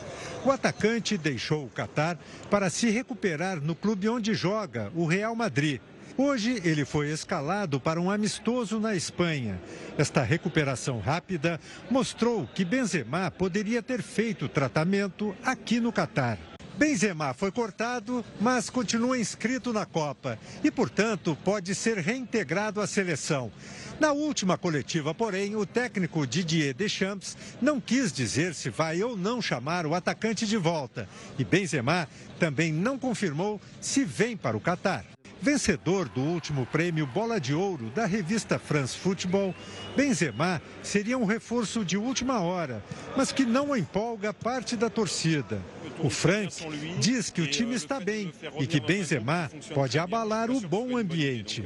[0.44, 2.18] O atacante deixou o Catar
[2.50, 5.80] para se recuperar no clube onde joga, o Real Madrid.
[6.16, 9.60] Hoje ele foi escalado para um amistoso na Espanha.
[9.98, 16.38] Esta recuperação rápida mostrou que Benzema poderia ter feito tratamento aqui no Catar.
[16.76, 23.50] Benzema foi cortado, mas continua inscrito na Copa e, portanto, pode ser reintegrado à seleção.
[23.98, 29.40] Na última coletiva, porém, o técnico Didier Deschamps não quis dizer se vai ou não
[29.40, 31.08] chamar o atacante de volta.
[31.38, 32.06] E Benzema
[32.38, 35.15] também não confirmou se vem para o Catar.
[35.40, 39.54] Vencedor do último prêmio Bola de Ouro da revista France Football,
[39.94, 42.82] Benzema seria um reforço de última hora,
[43.16, 45.60] mas que não empolga parte da torcida.
[46.02, 46.54] O Frank
[46.98, 51.62] diz que o time está bem e que Benzema pode abalar o bom ambiente.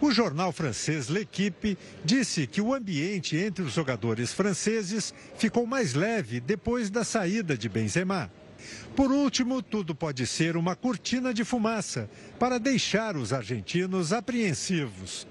[0.00, 6.40] O jornal francês L'Equipe disse que o ambiente entre os jogadores franceses ficou mais leve
[6.40, 8.30] depois da saída de Benzema.
[8.94, 15.26] Por último, tudo pode ser uma cortina de fumaça para deixar os argentinos apreensivos.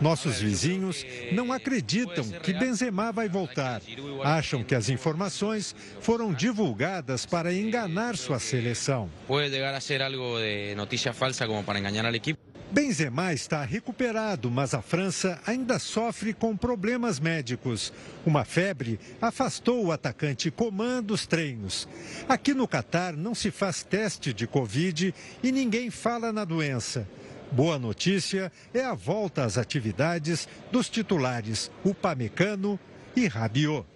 [0.00, 3.80] Nossos vizinhos não acreditam que Benzema vai voltar.
[4.24, 9.10] Acham que as informações foram divulgadas para enganar sua seleção.
[9.26, 12.47] Pode chegar a ser algo de notícia falsa como para enganar a equipe.
[12.70, 17.92] Benzema está recuperado, mas a França ainda sofre com problemas médicos.
[18.26, 21.88] Uma febre afastou o atacante Coman dos treinos.
[22.28, 27.08] Aqui no Catar não se faz teste de Covid e ninguém fala na doença.
[27.50, 32.78] Boa notícia é a volta às atividades dos titulares Upamecano
[33.16, 33.86] e Rabiot.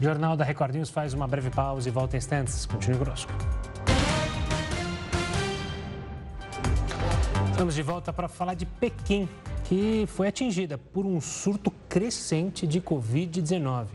[0.00, 2.64] O Jornal da Record News faz uma breve pausa e volta em instantes.
[2.64, 3.30] Continue conosco.
[7.62, 9.28] Estamos de volta para falar de Pequim,
[9.66, 13.86] que foi atingida por um surto crescente de Covid-19.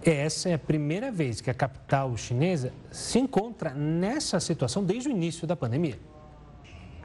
[0.00, 5.10] Essa é a primeira vez que a capital chinesa se encontra nessa situação desde o
[5.10, 5.98] início da pandemia.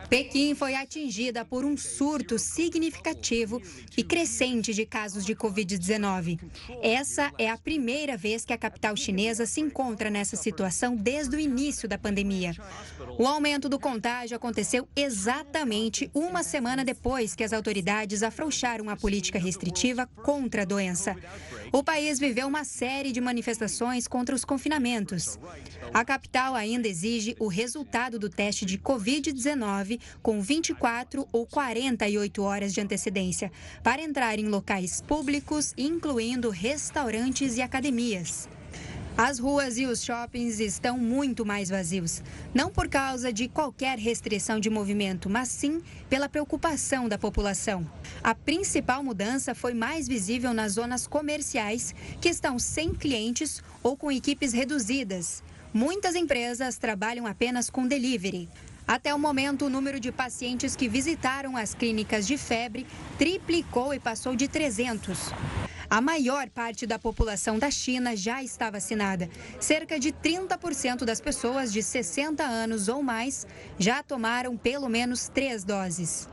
[0.09, 3.61] Pequim foi atingida por um surto significativo
[3.97, 6.39] e crescente de casos de Covid-19.
[6.81, 11.39] Essa é a primeira vez que a capital chinesa se encontra nessa situação desde o
[11.39, 12.53] início da pandemia.
[13.17, 19.39] O aumento do contágio aconteceu exatamente uma semana depois que as autoridades afrouxaram a política
[19.39, 21.15] restritiva contra a doença.
[21.71, 25.39] O país viveu uma série de manifestações contra os confinamentos.
[25.93, 32.73] A capital ainda exige o resultado do teste de Covid-19 com 24 ou 48 horas
[32.73, 33.51] de antecedência
[33.83, 38.47] para entrar em locais públicos, incluindo restaurantes e academias.
[39.17, 42.21] As ruas e os shoppings estão muito mais vazios,
[42.53, 47.89] não por causa de qualquer restrição de movimento, mas sim pela preocupação da população.
[48.21, 54.11] A principal mudança foi mais visível nas zonas comerciais, que estão sem clientes ou com
[54.11, 55.41] equipes reduzidas.
[55.73, 58.49] Muitas empresas trabalham apenas com delivery.
[58.85, 62.85] Até o momento, o número de pacientes que visitaram as clínicas de febre
[63.17, 65.31] triplicou e passou de 300.
[65.89, 69.29] A maior parte da população da China já está vacinada.
[69.59, 73.45] Cerca de 30% das pessoas de 60 anos ou mais
[73.77, 76.27] já tomaram pelo menos três doses.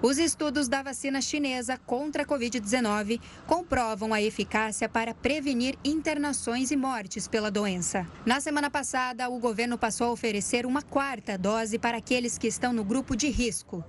[0.00, 6.76] Os estudos da vacina chinesa contra a Covid-19 comprovam a eficácia para prevenir internações e
[6.76, 8.06] mortes pela doença.
[8.24, 12.72] Na semana passada, o governo passou a oferecer uma quarta dose para aqueles que estão
[12.72, 13.84] no grupo de risco.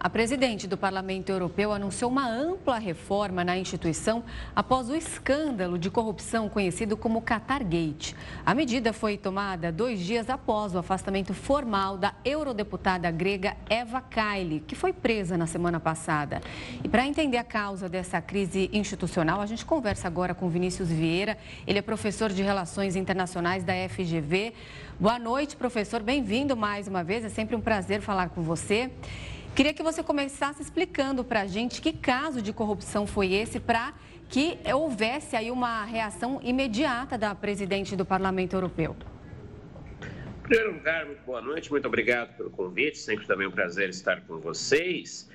[0.00, 4.22] A presidente do Parlamento Europeu anunciou uma ampla reforma na instituição
[4.54, 8.14] após o escândalo de corrupção conhecido como Qatargate.
[8.46, 14.60] A medida foi tomada dois dias após o afastamento formal da eurodeputada grega Eva Kaili,
[14.60, 16.40] que foi presa na semana passada.
[16.84, 21.36] E para entender a causa dessa crise institucional, a gente conversa agora com Vinícius Vieira.
[21.66, 24.54] Ele é professor de Relações Internacionais da FGV.
[25.00, 26.00] Boa noite, professor.
[26.00, 27.24] Bem-vindo mais uma vez.
[27.24, 28.92] É sempre um prazer falar com você.
[29.58, 33.92] Queria que você começasse explicando para a gente que caso de corrupção foi esse para
[34.28, 38.94] que houvesse aí uma reação imediata da presidente do Parlamento Europeu.
[40.00, 44.20] Em primeiro lugar, muito boa noite, muito obrigado pelo convite, sempre também um prazer estar
[44.28, 45.28] com vocês.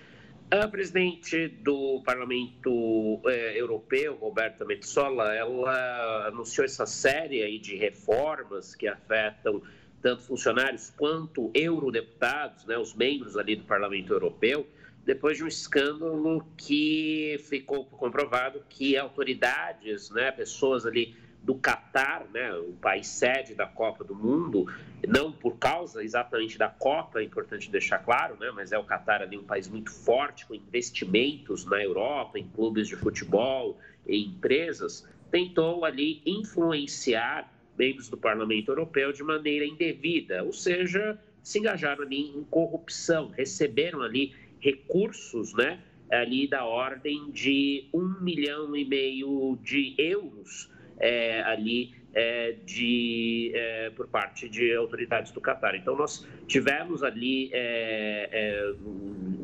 [0.49, 8.73] A presidente do Parlamento eh, Europeu, Roberta Metsola, ela anunciou essa série aí de reformas
[8.73, 9.61] que afetam
[10.03, 14.67] tanto funcionários quanto eurodeputados, né, os membros ali do Parlamento Europeu,
[15.05, 22.53] depois de um escândalo que ficou comprovado que autoridades, né, pessoas ali do Catar, né,
[22.53, 24.65] o país sede da Copa do Mundo,
[25.07, 29.21] não por causa exatamente da Copa, é importante deixar claro, né, mas é o Catar
[29.21, 35.07] ali um país muito forte com investimentos na Europa, em clubes de futebol, em empresas,
[35.31, 42.29] tentou ali influenciar membros do Parlamento Europeu de maneira indevida, ou seja, se engajaram ali
[42.29, 45.79] em corrupção, receberam ali recursos, né,
[46.11, 53.89] ali da ordem de um milhão e meio de euros é, ali é, de, é,
[53.89, 55.75] por parte de autoridades do Catar.
[55.75, 58.75] Então, nós tivemos ali é, é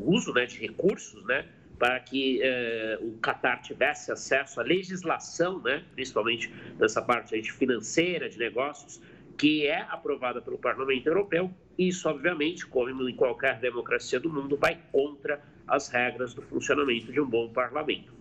[0.06, 1.46] uso né, de recursos né,
[1.80, 7.54] para que é, o Catar tivesse acesso à legislação, né, principalmente nessa parte aí de
[7.54, 9.02] financeira, de negócios,
[9.38, 11.50] que é aprovada pelo Parlamento Europeu.
[11.78, 17.22] Isso, obviamente, como em qualquer democracia do mundo, vai contra as regras do funcionamento de
[17.22, 18.14] um bom parlamento.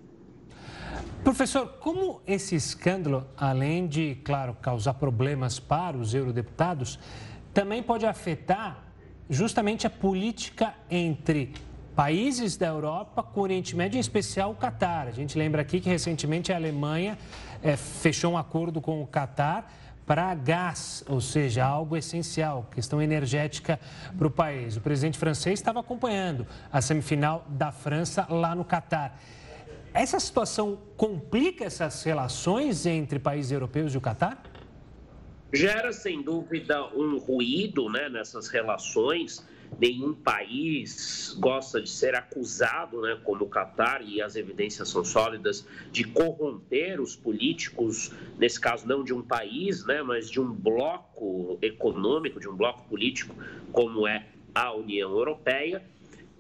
[1.24, 6.98] Professor, como esse escândalo, além de, claro, causar problemas para os eurodeputados,
[7.52, 8.84] também pode afetar
[9.28, 11.52] justamente a política entre
[11.98, 15.08] países da Europa com o Oriente Médio, em especial o Catar.
[15.08, 17.18] A gente lembra aqui que recentemente a Alemanha
[17.60, 19.68] é, fechou um acordo com o Catar
[20.06, 23.80] para gás, ou seja, algo essencial, questão energética
[24.16, 24.76] para o país.
[24.76, 29.20] O presidente francês estava acompanhando a semifinal da França lá no Catar.
[29.92, 34.40] Essa situação complica essas relações entre países europeus e o Catar?
[35.52, 39.44] Gera, sem dúvida, um ruído né, nessas relações.
[39.80, 45.66] Nenhum país gosta de ser acusado, né, como o Catar, e as evidências são sólidas,
[45.90, 51.58] de corromper os políticos, nesse caso não de um país, né, mas de um bloco
[51.62, 53.34] econômico, de um bloco político,
[53.72, 55.82] como é a União Europeia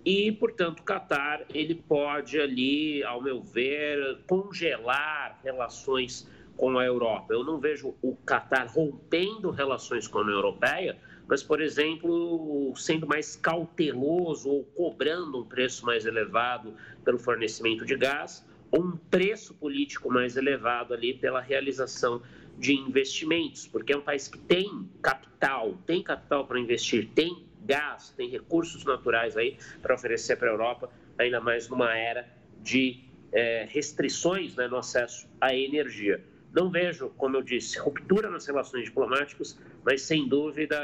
[0.04, 7.34] e, portanto, o Catar ele pode ali, ao meu ver, congelar relações com a Europa.
[7.34, 13.06] Eu não vejo o Catar rompendo relações com a União Europeia, mas, por exemplo, sendo
[13.06, 19.54] mais cauteloso ou cobrando um preço mais elevado pelo fornecimento de gás, ou um preço
[19.54, 22.22] político mais elevado ali pela realização
[22.58, 28.12] de investimentos, porque é um país que tem capital, tem capital para investir, tem gás,
[28.16, 32.26] tem recursos naturais aí para oferecer para a Europa, ainda mais numa era
[32.62, 36.24] de é, restrições né, no acesso à energia.
[36.52, 40.78] Não vejo, como eu disse, ruptura nas relações diplomáticas, mas sem dúvida,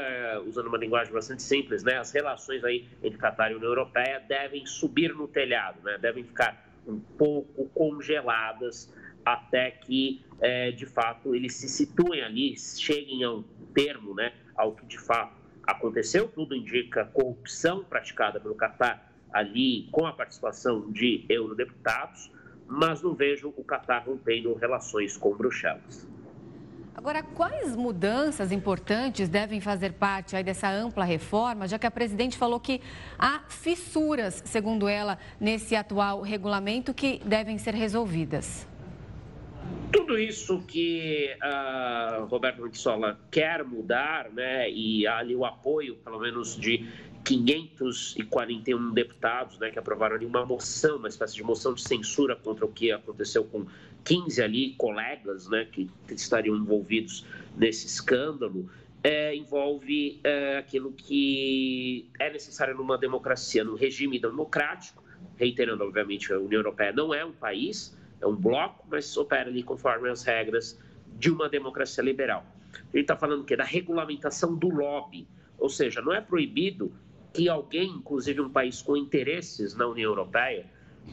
[0.45, 4.65] usando uma linguagem bastante simples, né, as relações aí entre Catar e União Europeia devem
[4.65, 8.93] subir no telhado, né, devem ficar um pouco congeladas
[9.25, 14.73] até que, é, de fato, eles se situem ali, cheguem a um termo, né, ao
[14.73, 21.25] que de fato aconteceu, tudo indica corrupção praticada pelo Catar ali com a participação de
[21.27, 22.31] eurodeputados,
[22.67, 26.07] mas não vejo o Catar rompendo relações com Bruxelas.
[26.95, 32.59] Agora, quais mudanças importantes devem fazer parte dessa ampla reforma, já que a presidente falou
[32.59, 32.81] que
[33.19, 38.65] há fissuras, segundo ela, nesse atual regulamento que devem ser resolvidas?
[39.91, 46.55] Tudo isso que uh, Roberto Metsola quer mudar, né, e ali o apoio, pelo menos,
[46.55, 46.87] de
[47.25, 52.63] 541 deputados, né, que aprovaram ali uma moção, uma espécie de moção de censura contra
[52.63, 53.65] o que aconteceu com
[54.03, 57.25] 15 ali colegas, né, que estariam envolvidos
[57.57, 58.69] nesse escândalo,
[59.03, 65.03] é, envolve é, aquilo que é necessário numa democracia, no regime democrático,
[65.35, 69.63] reiterando, obviamente, a União Europeia não é um país, é um bloco, mas opera ali
[69.63, 70.79] conforme as regras
[71.17, 72.45] de uma democracia liberal.
[72.93, 76.91] Ele está falando que da regulamentação do lobby, ou seja, não é proibido
[77.35, 80.65] que alguém, inclusive um país com interesses na União Europeia,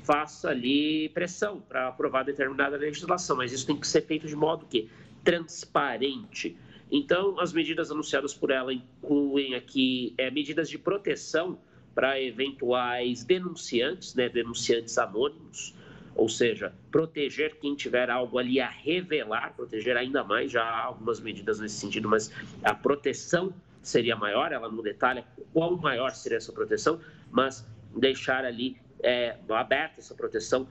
[0.05, 4.65] faça ali pressão para aprovar determinada legislação, mas isso tem que ser feito de modo
[4.67, 4.89] que
[5.25, 6.57] transparente.
[6.91, 11.59] Então, as medidas anunciadas por ela incluem aqui é, medidas de proteção
[11.93, 15.75] para eventuais denunciantes, né, denunciantes anônimos,
[16.15, 21.19] ou seja, proteger quem tiver algo ali a revelar, proteger ainda mais, já há algumas
[21.21, 22.31] medidas nesse sentido, mas
[22.63, 28.81] a proteção seria maior, ela não detalha qual maior seria essa proteção, mas deixar ali
[29.03, 30.67] é, aberta essa proteção,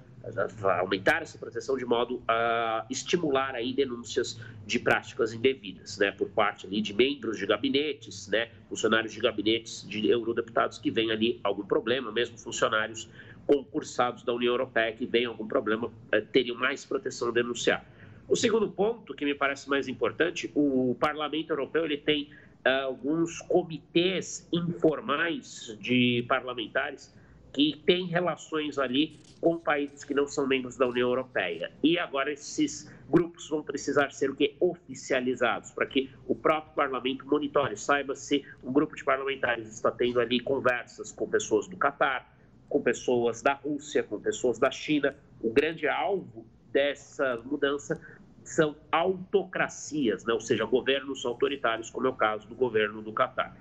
[0.79, 6.65] aumentar essa proteção de modo a estimular aí denúncias de práticas indevidas, né, por parte
[6.65, 11.65] ali de membros de gabinetes, né, funcionários de gabinetes de eurodeputados que vêm ali algum
[11.65, 13.09] problema, mesmo funcionários
[13.45, 17.83] concursados da União Europeia que venham algum problema eh, teriam mais proteção a denunciar.
[18.29, 22.29] O segundo ponto, que me parece mais importante, o Parlamento Europeu ele tem
[22.63, 27.13] alguns comitês informais de parlamentares
[27.51, 31.71] que têm relações ali com países que não são membros da União Europeia.
[31.83, 37.27] E agora esses grupos vão precisar ser o que oficializados para que o próprio parlamento
[37.27, 42.31] monitore, saiba se um grupo de parlamentares está tendo ali conversas com pessoas do Catar,
[42.69, 45.15] com pessoas da Rússia, com pessoas da China.
[45.41, 47.99] O grande alvo dessa mudança
[48.43, 50.33] são autocracias, né?
[50.33, 53.55] ou seja, governos autoritários, como é o caso do governo do Catar.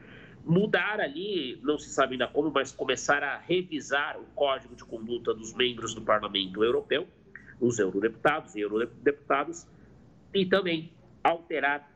[0.45, 5.35] Mudar ali, não se sabe ainda como, mas começar a revisar o código de conduta
[5.35, 7.07] dos membros do Parlamento Europeu,
[7.61, 9.69] os eurodeputados e eurodeputadas,
[10.33, 11.91] e também alterar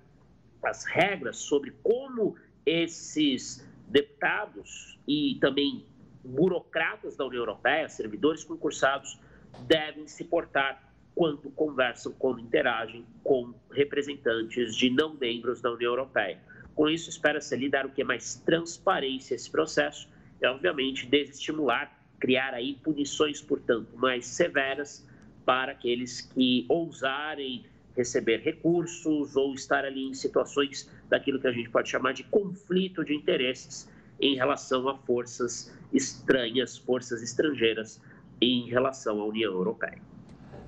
[0.62, 5.86] as regras sobre como esses deputados e também
[6.22, 9.18] burocratas da União Europeia, servidores concursados,
[9.66, 16.38] devem se portar quando conversam, quando interagem com representantes de não membros da União Europeia.
[16.74, 20.08] Com isso, espera-se ali dar o que mais transparência a esse processo
[20.42, 25.06] e, obviamente, desestimular, criar aí punições, portanto, mais severas
[25.44, 27.64] para aqueles que ousarem
[27.96, 33.04] receber recursos ou estar ali em situações daquilo que a gente pode chamar de conflito
[33.04, 33.88] de interesses
[34.20, 38.00] em relação a forças estranhas, forças estrangeiras
[38.40, 40.13] em relação à União Europeia.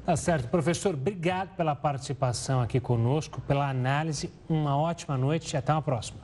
[0.07, 0.49] Tá certo.
[0.49, 4.31] Professor, obrigado pela participação aqui conosco, pela análise.
[4.49, 6.21] Uma ótima noite e até uma próxima.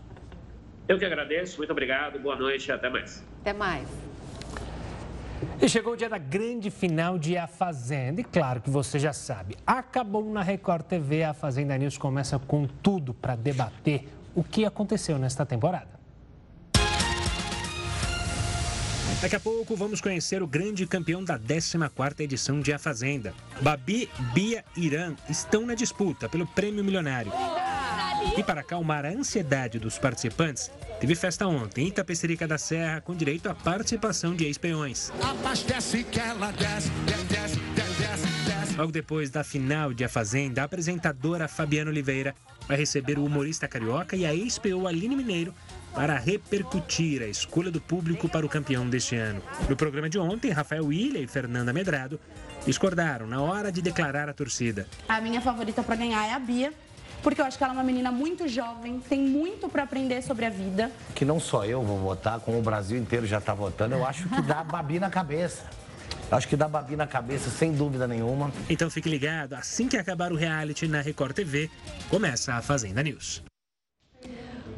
[0.87, 3.25] Eu que agradeço, muito obrigado, boa noite e até mais.
[3.41, 3.89] Até mais.
[5.61, 8.21] E chegou o dia da grande final de A Fazenda.
[8.21, 11.25] E claro que você já sabe, acabou na Record TV.
[11.25, 16.02] A Fazenda News começa com tudo para debater o que aconteceu nesta temporada.
[19.23, 23.33] Daqui a pouco vamos conhecer o grande campeão da 14ª edição de A Fazenda.
[23.61, 27.31] Babi, Bia e Irã estão na disputa pelo prêmio milionário.
[28.37, 33.15] E para acalmar a ansiedade dos participantes, teve festa ontem em Itapecerica da Serra com
[33.15, 35.13] direito à participação de ex-peões.
[38.77, 42.35] Logo depois da final de A Fazenda, a apresentadora Fabiana Oliveira
[42.67, 45.55] vai receber o humorista carioca e a ex-peô Aline Mineiro
[45.95, 49.43] para repercutir a escolha do público para o campeão deste ano.
[49.69, 52.19] No programa de ontem, Rafael Ilha e Fernanda Medrado
[52.65, 54.87] discordaram na hora de declarar a torcida.
[55.09, 56.73] A minha favorita para ganhar é a Bia,
[57.23, 60.45] porque eu acho que ela é uma menina muito jovem, tem muito para aprender sobre
[60.45, 60.91] a vida.
[61.15, 64.29] Que não só eu vou votar, como o Brasil inteiro já está votando, eu acho
[64.29, 65.65] que dá babi na cabeça.
[66.31, 68.51] Eu acho que dá babi na cabeça, sem dúvida nenhuma.
[68.69, 71.71] Então fique ligado, assim que acabar o reality na Record TV,
[72.09, 73.43] começa a Fazenda News.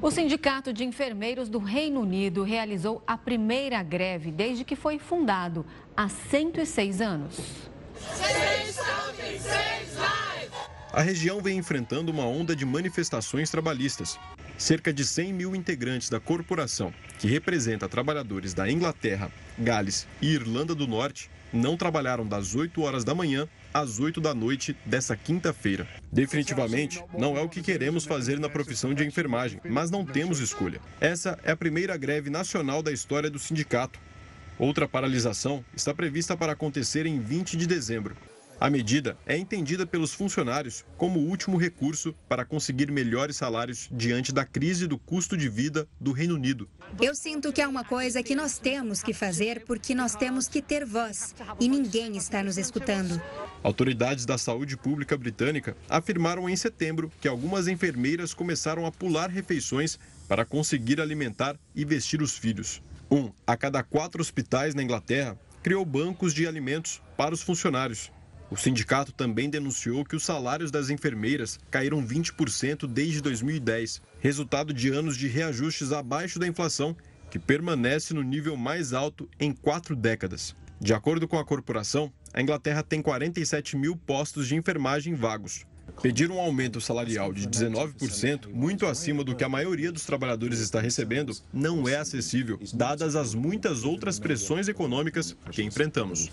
[0.05, 5.65] O Sindicato de Enfermeiros do Reino Unido realizou a primeira greve desde que foi fundado,
[5.97, 7.41] há 106 anos.
[10.93, 14.21] A região vem enfrentando uma onda de manifestações trabalhistas.
[14.59, 20.75] Cerca de 100 mil integrantes da corporação, que representa trabalhadores da Inglaterra, Gales e Irlanda
[20.75, 25.89] do Norte, não trabalharam das 8 horas da manhã às 8 da noite dessa quinta-feira.
[26.13, 30.81] Definitivamente, não é o que queremos fazer na profissão de enfermagem, mas não temos escolha.
[31.01, 33.99] Essa é a primeira greve nacional da história do sindicato.
[34.59, 38.17] Outra paralisação está prevista para acontecer em 20 de dezembro.
[38.65, 44.33] A medida é entendida pelos funcionários como o último recurso para conseguir melhores salários diante
[44.33, 46.67] da crise do custo de vida do Reino Unido.
[46.99, 50.63] Eu sinto que é uma coisa que nós temos que fazer porque nós temos que
[50.63, 53.21] ter voz e ninguém está nos escutando.
[53.63, 59.99] Autoridades da saúde pública britânica afirmaram em setembro que algumas enfermeiras começaram a pular refeições
[60.27, 62.81] para conseguir alimentar e vestir os filhos.
[63.11, 68.11] Um a cada quatro hospitais na Inglaterra criou bancos de alimentos para os funcionários.
[68.51, 74.91] O sindicato também denunciou que os salários das enfermeiras caíram 20% desde 2010, resultado de
[74.91, 76.97] anos de reajustes abaixo da inflação,
[77.31, 80.55] que permanece no nível mais alto em quatro décadas.
[80.81, 85.65] De acordo com a corporação, a Inglaterra tem 47 mil postos de enfermagem vagos.
[86.03, 90.81] Pedir um aumento salarial de 19%, muito acima do que a maioria dos trabalhadores está
[90.81, 96.31] recebendo, não é acessível, dadas as muitas outras pressões econômicas que enfrentamos.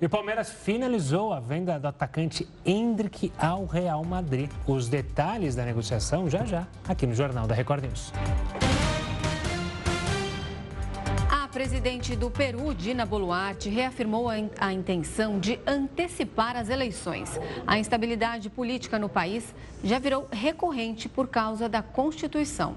[0.00, 4.48] E o Palmeiras finalizou a venda do atacante Hendrick ao Real Madrid.
[4.64, 8.12] Os detalhes da negociação já já, aqui no Jornal da Record News.
[11.58, 17.36] A presidente do Peru, Dina Boluarte, reafirmou a intenção de antecipar as eleições.
[17.66, 19.52] A instabilidade política no país
[19.82, 22.76] já virou recorrente por causa da Constituição.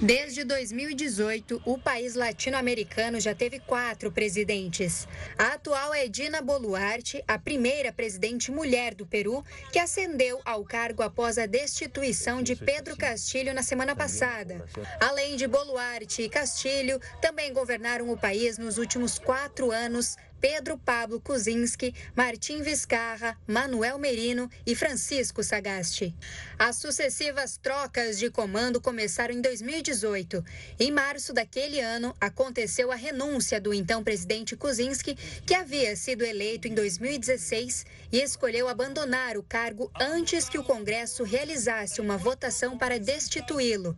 [0.00, 5.08] Desde 2018, o país latino-americano já teve quatro presidentes.
[5.36, 11.02] A atual é Dina Boluarte, a primeira presidente mulher do Peru, que ascendeu ao cargo
[11.02, 14.64] após a destituição de Pedro Castilho na semana passada.
[15.00, 21.20] Além de Boluarte e Castilho, também governaram o país nos últimos quatro anos Pedro Pablo
[21.20, 26.14] Kuczynski, Martim Vizcarra, Manuel Merino e Francisco Sagasti.
[26.58, 30.44] As sucessivas trocas de comando começaram em 2018.
[30.78, 36.68] Em março daquele ano, aconteceu a renúncia do então presidente Kuczynski, que havia sido eleito
[36.68, 42.98] em 2016 e escolheu abandonar o cargo antes que o Congresso realizasse uma votação para
[42.98, 43.96] destituí-lo.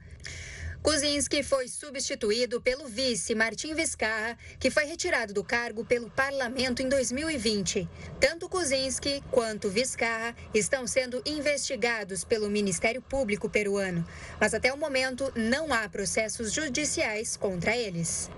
[0.83, 6.89] Kuczynski foi substituído pelo vice Martim Vizcarra, que foi retirado do cargo pelo parlamento em
[6.89, 7.87] 2020.
[8.19, 14.07] Tanto Kuczynski quanto Vizcarra estão sendo investigados pelo Ministério Público peruano,
[14.41, 18.31] mas até o momento não há processos judiciais contra eles.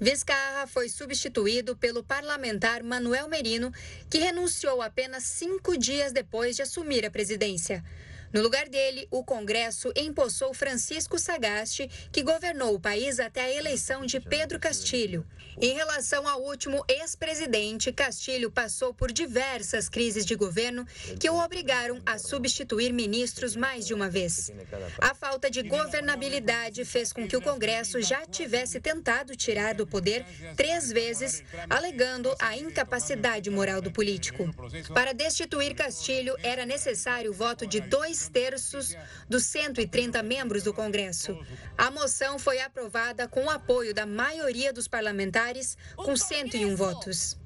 [0.00, 3.72] Vizcarra foi substituído pelo parlamentar Manuel Merino,
[4.08, 7.84] que renunciou apenas cinco dias depois de assumir a presidência.
[8.32, 14.06] No lugar dele, o Congresso empossou Francisco Sagasti, que governou o país até a eleição
[14.06, 15.26] de Pedro Castilho.
[15.60, 20.86] Em relação ao último ex-presidente, Castilho passou por diversas crises de governo
[21.18, 24.52] que o obrigaram a substituir ministros mais de uma vez.
[25.00, 30.24] A falta de governabilidade fez com que o Congresso já tivesse tentado tirar do poder
[30.56, 34.48] três vezes, alegando a incapacidade moral do político.
[34.94, 38.96] Para destituir Castilho, era necessário o voto de dois dois terços
[39.28, 41.38] dos 130 membros do Congresso.
[41.78, 47.38] A moção foi aprovada com o apoio da maioria dos parlamentares, com 101 votos.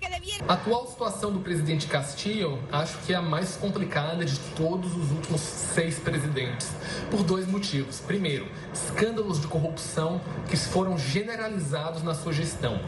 [0.48, 5.10] A atual situação do presidente Castillo acho que é a mais complicada de todos os
[5.12, 6.68] últimos seis presidentes,
[7.10, 8.00] por dois motivos.
[8.00, 12.80] Primeiro, escândalos de corrupção que foram generalizados na sua gestão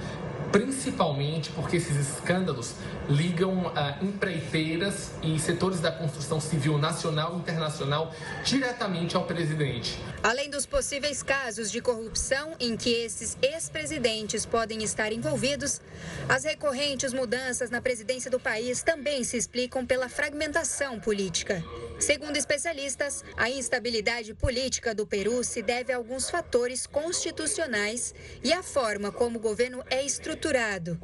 [0.53, 2.75] principalmente porque esses escândalos
[3.09, 8.13] ligam a empreiteiras e setores da construção civil nacional e internacional
[8.45, 9.99] diretamente ao presidente.
[10.23, 15.81] Além dos possíveis casos de corrupção em que esses ex-presidentes podem estar envolvidos,
[16.29, 21.63] as recorrentes mudanças na presidência do país também se explicam pela fragmentação política.
[21.99, 28.63] Segundo especialistas, a instabilidade política do Peru se deve a alguns fatores constitucionais e à
[28.63, 30.99] forma como o governo é estruturado.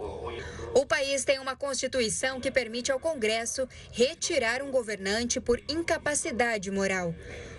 [0.74, 7.14] O país tem uma constituição que permite ao Congresso retirar um governante por incapacidade moral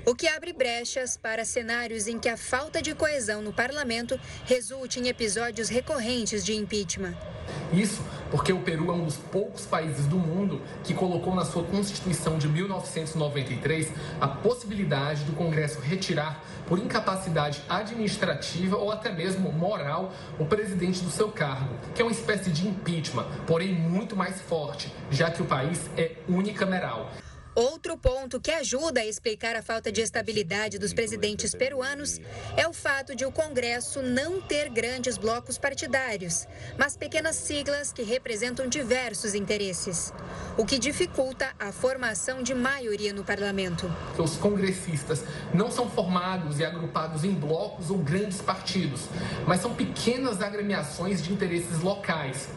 [0.06, 5.00] o que abre brechas para cenários em que a falta de coesão no parlamento resulte
[5.00, 7.16] em episódios recorrentes de impeachment.
[7.72, 8.02] Isso
[8.34, 12.40] porque o Peru é um dos poucos países do mundo que colocou na sua Constituição
[12.40, 20.46] de 1993 a possibilidade do Congresso retirar, por incapacidade administrativa ou até mesmo moral, o
[20.46, 25.30] presidente do seu cargo, que é uma espécie de impeachment, porém muito mais forte, já
[25.30, 27.12] que o país é unicameral.
[27.56, 32.20] Outro ponto que ajuda a explicar a falta de estabilidade dos presidentes peruanos
[32.58, 36.48] é o fato de o Congresso não ter grandes blocos partidários,
[36.80, 40.12] mas pequenas siglas que representam diversos interesses,
[40.58, 43.92] o que dificulta a formação de maioria no parlamento.
[44.18, 45.24] Os congressistas
[45.54, 49.02] não são formados e agrupados em blocos ou grandes partidos,
[49.46, 52.50] mas são pequenas agremiações de interesses locais.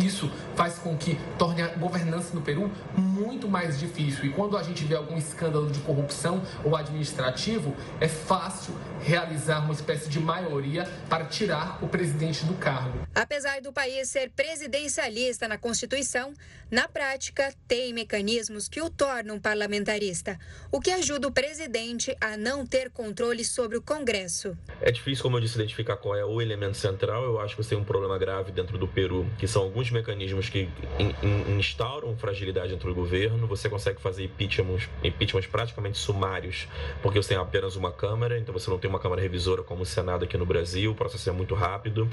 [0.00, 4.19] Isso faz com que torne a governança no Peru muito mais difícil.
[4.22, 9.72] E quando a gente vê algum escândalo de corrupção ou administrativo, é fácil realizar uma
[9.72, 13.06] espécie de maioria para tirar o presidente do cargo.
[13.14, 16.32] Apesar do país ser presidencialista na Constituição,
[16.70, 20.38] na prática tem mecanismos que o tornam parlamentarista,
[20.70, 24.56] o que ajuda o presidente a não ter controle sobre o Congresso.
[24.80, 27.24] É difícil, como eu disse, identificar qual é o elemento central.
[27.24, 30.48] Eu acho que você tem um problema grave dentro do Peru, que são alguns mecanismos
[30.48, 30.68] que
[30.98, 33.46] in, in, instauram fragilidade dentro do governo.
[33.48, 36.68] Você consegue fazer impeachments, impeachments praticamente sumários,
[37.02, 39.86] porque você tem apenas uma Câmara, então você não tem uma Câmara Revisora como o
[39.86, 42.08] Senado aqui no Brasil, o processo é muito rápido.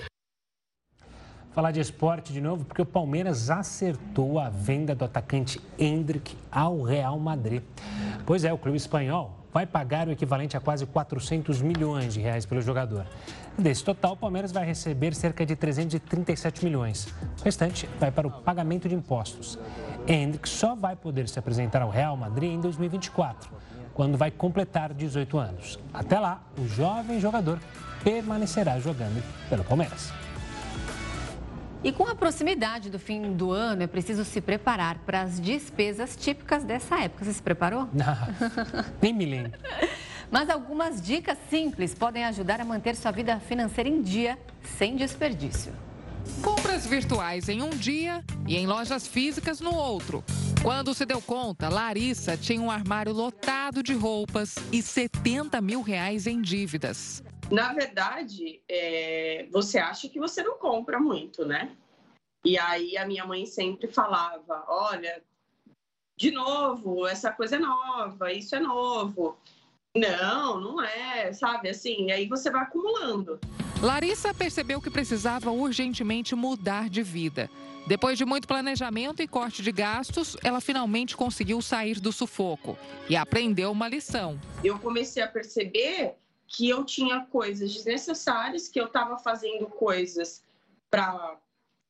[1.53, 6.83] Falar de esporte de novo, porque o Palmeiras acertou a venda do atacante Hendrick ao
[6.83, 7.63] Real Madrid.
[8.25, 12.45] Pois é, o clube espanhol vai pagar o equivalente a quase 400 milhões de reais
[12.45, 13.07] pelo jogador.
[13.57, 17.07] Desse total, o Palmeiras vai receber cerca de 337 milhões.
[17.41, 19.57] O restante vai para o pagamento de impostos.
[20.07, 23.49] Hendrick só vai poder se apresentar ao Real Madrid em 2024,
[23.95, 25.79] quando vai completar 18 anos.
[25.91, 27.57] Até lá, o jovem jogador
[28.03, 30.13] permanecerá jogando pelo Palmeiras.
[31.83, 36.15] E com a proximidade do fim do ano, é preciso se preparar para as despesas
[36.15, 37.23] típicas dessa época.
[37.23, 37.87] Você se preparou?
[37.93, 38.17] Não,
[39.01, 39.59] nem me lembro.
[40.29, 44.37] Mas algumas dicas simples podem ajudar a manter sua vida financeira em dia,
[44.77, 45.71] sem desperdício.
[46.41, 50.23] Compras virtuais em um dia e em lojas físicas no outro.
[50.61, 56.27] Quando se deu conta, Larissa tinha um armário lotado de roupas e 70 mil reais
[56.27, 57.23] em dívidas.
[57.51, 61.75] Na verdade, é, você acha que você não compra muito, né?
[62.43, 65.23] E aí a minha mãe sempre falava: olha,
[66.17, 69.37] de novo, essa coisa é nova, isso é novo.
[69.95, 71.69] Não, não é, sabe?
[71.69, 73.39] Assim, aí você vai acumulando.
[73.81, 77.49] Larissa percebeu que precisava urgentemente mudar de vida.
[77.87, 82.77] Depois de muito planejamento e corte de gastos, ela finalmente conseguiu sair do sufoco
[83.07, 84.37] e aprendeu uma lição.
[84.61, 86.15] Eu comecei a perceber
[86.47, 90.43] que eu tinha coisas desnecessárias, que eu estava fazendo coisas
[90.89, 91.37] para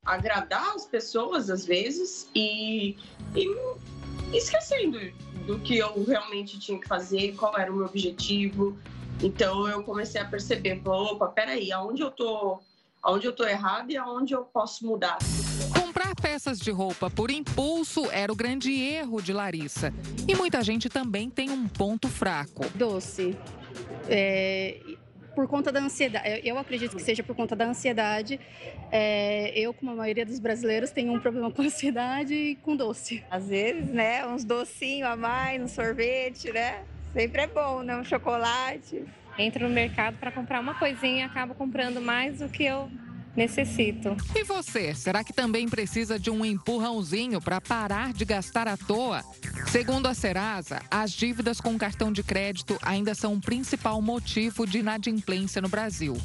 [0.04, 2.98] agradar as pessoas às vezes e,
[3.36, 5.00] e esquecendo
[5.46, 8.78] do que eu realmente tinha que fazer, qual era o meu objetivo.
[9.22, 12.60] Então eu comecei a perceber, opa, peraí, aonde eu tô,
[13.02, 15.18] aonde eu tô errado e aonde eu posso mudar.
[15.74, 19.94] Comprar peças de roupa por impulso era o grande erro de Larissa.
[20.28, 22.66] E muita gente também tem um ponto fraco.
[22.76, 23.38] Doce.
[24.10, 24.78] É,
[25.38, 26.42] por conta da ansiedade.
[26.44, 28.40] Eu acredito que seja por conta da ansiedade.
[28.92, 33.24] É, eu, como a maioria dos brasileiros, tenho um problema com ansiedade e com doce.
[33.30, 34.26] Às vezes, né?
[34.26, 36.84] Uns docinhos a mais, um sorvete, né?
[37.14, 37.96] Sempre é bom, né?
[37.96, 39.06] Um chocolate.
[39.38, 42.90] Entro no mercado para comprar uma coisinha e acabo comprando mais do que eu
[43.38, 44.18] necessito.
[44.36, 49.24] E você, será que também precisa de um empurrãozinho para parar de gastar à toa?
[49.72, 54.80] Segundo a Serasa, as dívidas com cartão de crédito ainda são o principal motivo de
[54.80, 56.18] inadimplência no Brasil.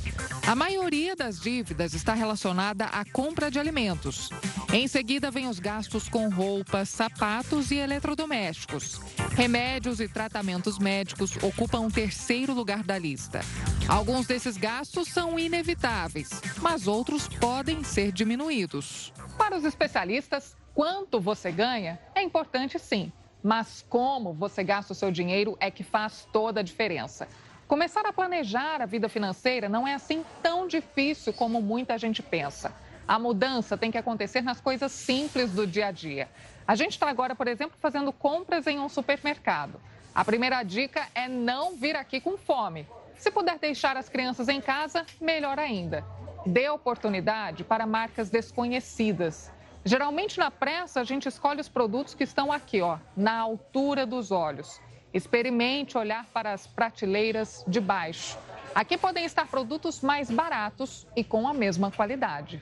[0.47, 4.31] A maioria das dívidas está relacionada à compra de alimentos.
[4.73, 9.01] Em seguida, vem os gastos com roupas, sapatos e eletrodomésticos.
[9.37, 13.41] Remédios e tratamentos médicos ocupam o terceiro lugar da lista.
[13.89, 16.31] Alguns desses gastos são inevitáveis,
[16.61, 19.13] mas outros podem ser diminuídos.
[19.37, 23.13] Para os especialistas, quanto você ganha é importante sim,
[23.43, 27.29] mas como você gasta o seu dinheiro é que faz toda a diferença.
[27.67, 32.73] Começar a planejar a vida financeira não é assim tão difícil como muita gente pensa.
[33.07, 36.31] A mudança tem que acontecer nas coisas simples do dia a dia.
[36.67, 39.81] A gente está agora, por exemplo, fazendo compras em um supermercado.
[40.15, 42.87] A primeira dica é não vir aqui com fome.
[43.23, 46.05] Se puder deixar as crianças em casa, melhor ainda.
[46.45, 49.49] Dê oportunidade para marcas desconhecidas.
[49.85, 54.33] Geralmente na pressa a gente escolhe os produtos que estão aqui, ó, na altura dos
[54.33, 54.81] olhos.
[55.15, 58.37] Experimente olhar para as prateleiras de baixo.
[58.75, 62.61] Aqui podem estar produtos mais baratos e com a mesma qualidade.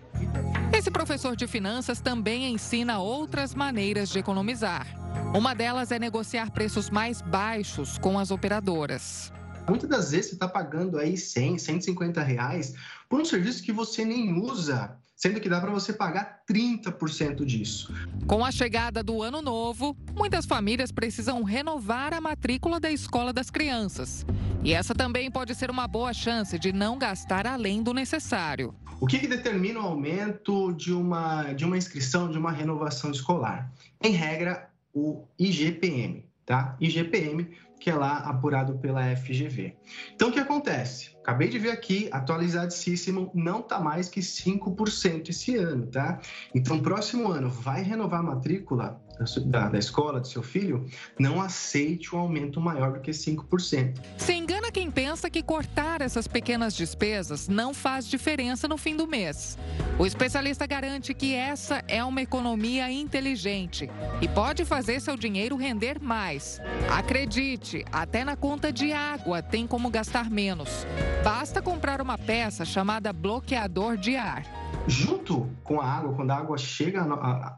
[0.76, 4.86] Esse professor de finanças também ensina outras maneiras de economizar.
[5.34, 9.32] Uma delas é negociar preços mais baixos com as operadoras.
[9.70, 12.74] Muitas das vezes você está pagando aí 100, 150 reais
[13.08, 17.94] por um serviço que você nem usa, sendo que dá para você pagar 30% disso.
[18.26, 23.48] Com a chegada do ano novo, muitas famílias precisam renovar a matrícula da escola das
[23.48, 24.26] crianças.
[24.64, 28.74] E essa também pode ser uma boa chance de não gastar além do necessário.
[29.00, 33.70] O que, que determina o aumento de uma, de uma inscrição, de uma renovação escolar?
[34.02, 36.76] Em regra, o IGPM, tá?
[36.80, 37.48] IGPM
[37.80, 39.74] que é lá apurado pela FGV.
[40.14, 41.16] Então, o que acontece?
[41.22, 46.18] Acabei de ver aqui, atualizadíssimo, não está mais que 5% esse ano, tá?
[46.54, 49.00] Então, próximo ano, vai renovar a matrícula
[49.44, 50.86] da, da escola do seu filho?
[51.18, 54.00] Não aceite um aumento maior do que 5%.
[54.16, 59.06] Se engana quem pensa que cortar essas pequenas despesas não faz diferença no fim do
[59.06, 59.58] mês.
[59.98, 63.90] O especialista garante que essa é uma economia inteligente
[64.22, 66.60] e pode fazer seu dinheiro render mais.
[66.88, 70.86] Acredite, até na conta de água tem como gastar menos.
[71.24, 74.44] Basta comprar uma peça chamada bloqueador de ar.
[74.86, 77.06] Junto com a água, quando a água chega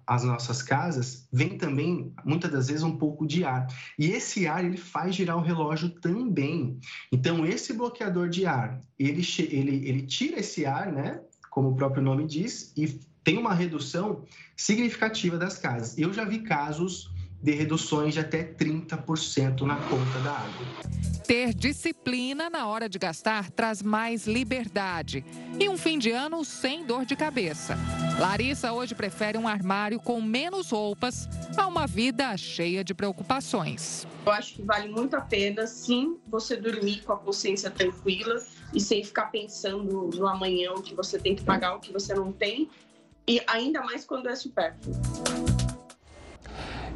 [0.07, 3.67] às nossas casas, vem também, muitas das vezes, um pouco de ar.
[3.99, 6.79] E esse ar, ele faz girar o relógio também.
[7.13, 11.21] Então, esse bloqueador de ar, ele, ele, ele tira esse ar, né?
[11.51, 12.89] Como o próprio nome diz, e
[13.23, 14.25] tem uma redução
[14.57, 15.97] significativa das casas.
[15.97, 17.12] Eu já vi casos
[17.43, 20.67] de reduções de até 30% na conta da água.
[21.27, 25.25] Ter disciplina na hora de gastar traz mais liberdade
[25.59, 27.77] e um fim de ano sem dor de cabeça.
[28.19, 34.07] Larissa hoje prefere um armário com menos roupas a uma vida cheia de preocupações.
[34.25, 38.41] Eu acho que vale muito a pena, sim, você dormir com a consciência tranquila
[38.73, 42.15] e sem ficar pensando no amanhã o que você tem que pagar, o que você
[42.15, 42.71] não tem,
[43.27, 44.95] e ainda mais quando é supérfluo.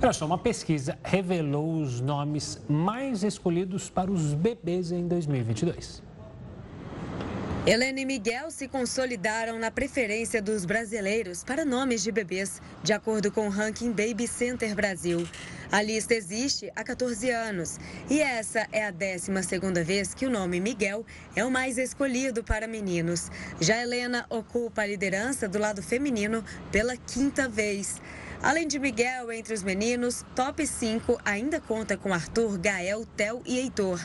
[0.02, 6.02] Olha só, uma pesquisa revelou os nomes mais escolhidos para os bebês em 2022.
[7.66, 13.32] Helene e Miguel se consolidaram na preferência dos brasileiros para nomes de bebês, de acordo
[13.32, 15.26] com o ranking Baby Center Brasil.
[15.72, 20.60] A lista existe há 14 anos e essa é a 12ª vez que o nome
[20.60, 23.32] Miguel é o mais escolhido para meninos.
[23.60, 28.00] Já Helena ocupa a liderança do lado feminino pela quinta vez.
[28.42, 33.58] Além de Miguel entre os meninos, top 5 ainda conta com Arthur, Gael, Tel e
[33.58, 34.00] Heitor.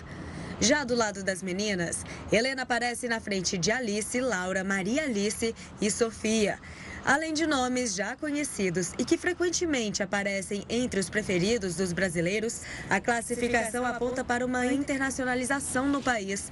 [0.59, 5.91] Já do lado das meninas, Helena aparece na frente de Alice, Laura, Maria Alice e
[5.91, 6.59] Sofia.
[7.03, 13.01] Além de nomes já conhecidos e que frequentemente aparecem entre os preferidos dos brasileiros, a
[13.01, 16.51] classificação aponta para uma internacionalização no país.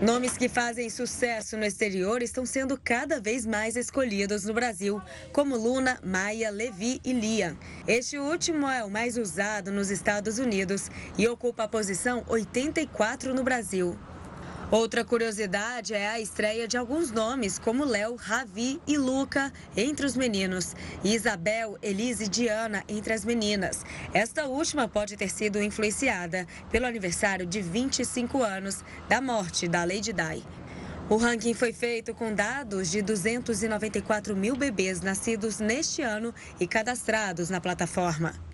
[0.00, 5.56] Nomes que fazem sucesso no exterior estão sendo cada vez mais escolhidos no Brasil, como
[5.56, 7.56] Luna, Maia, Levi e Liam.
[7.86, 13.44] Este último é o mais usado nos Estados Unidos e ocupa a posição 84 no
[13.44, 13.96] Brasil.
[14.72, 20.16] Outra curiosidade é a estreia de alguns nomes, como Léo, Ravi e Luca entre os
[20.16, 23.84] meninos, e Isabel, Elise e Diana entre as meninas.
[24.14, 30.10] Esta última pode ter sido influenciada pelo aniversário de 25 anos da morte da Lady
[30.10, 30.42] Di.
[31.10, 37.50] O ranking foi feito com dados de 294 mil bebês nascidos neste ano e cadastrados
[37.50, 38.51] na plataforma.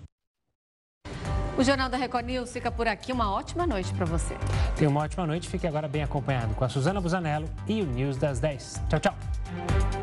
[1.59, 3.11] O Jornal da Record News fica por aqui.
[3.11, 4.33] Uma ótima noite para você.
[4.77, 5.49] Tenha uma ótima noite.
[5.49, 8.81] Fique agora bem acompanhado com a Suzana Busanello e o News das 10.
[8.87, 9.98] Tchau, tchau.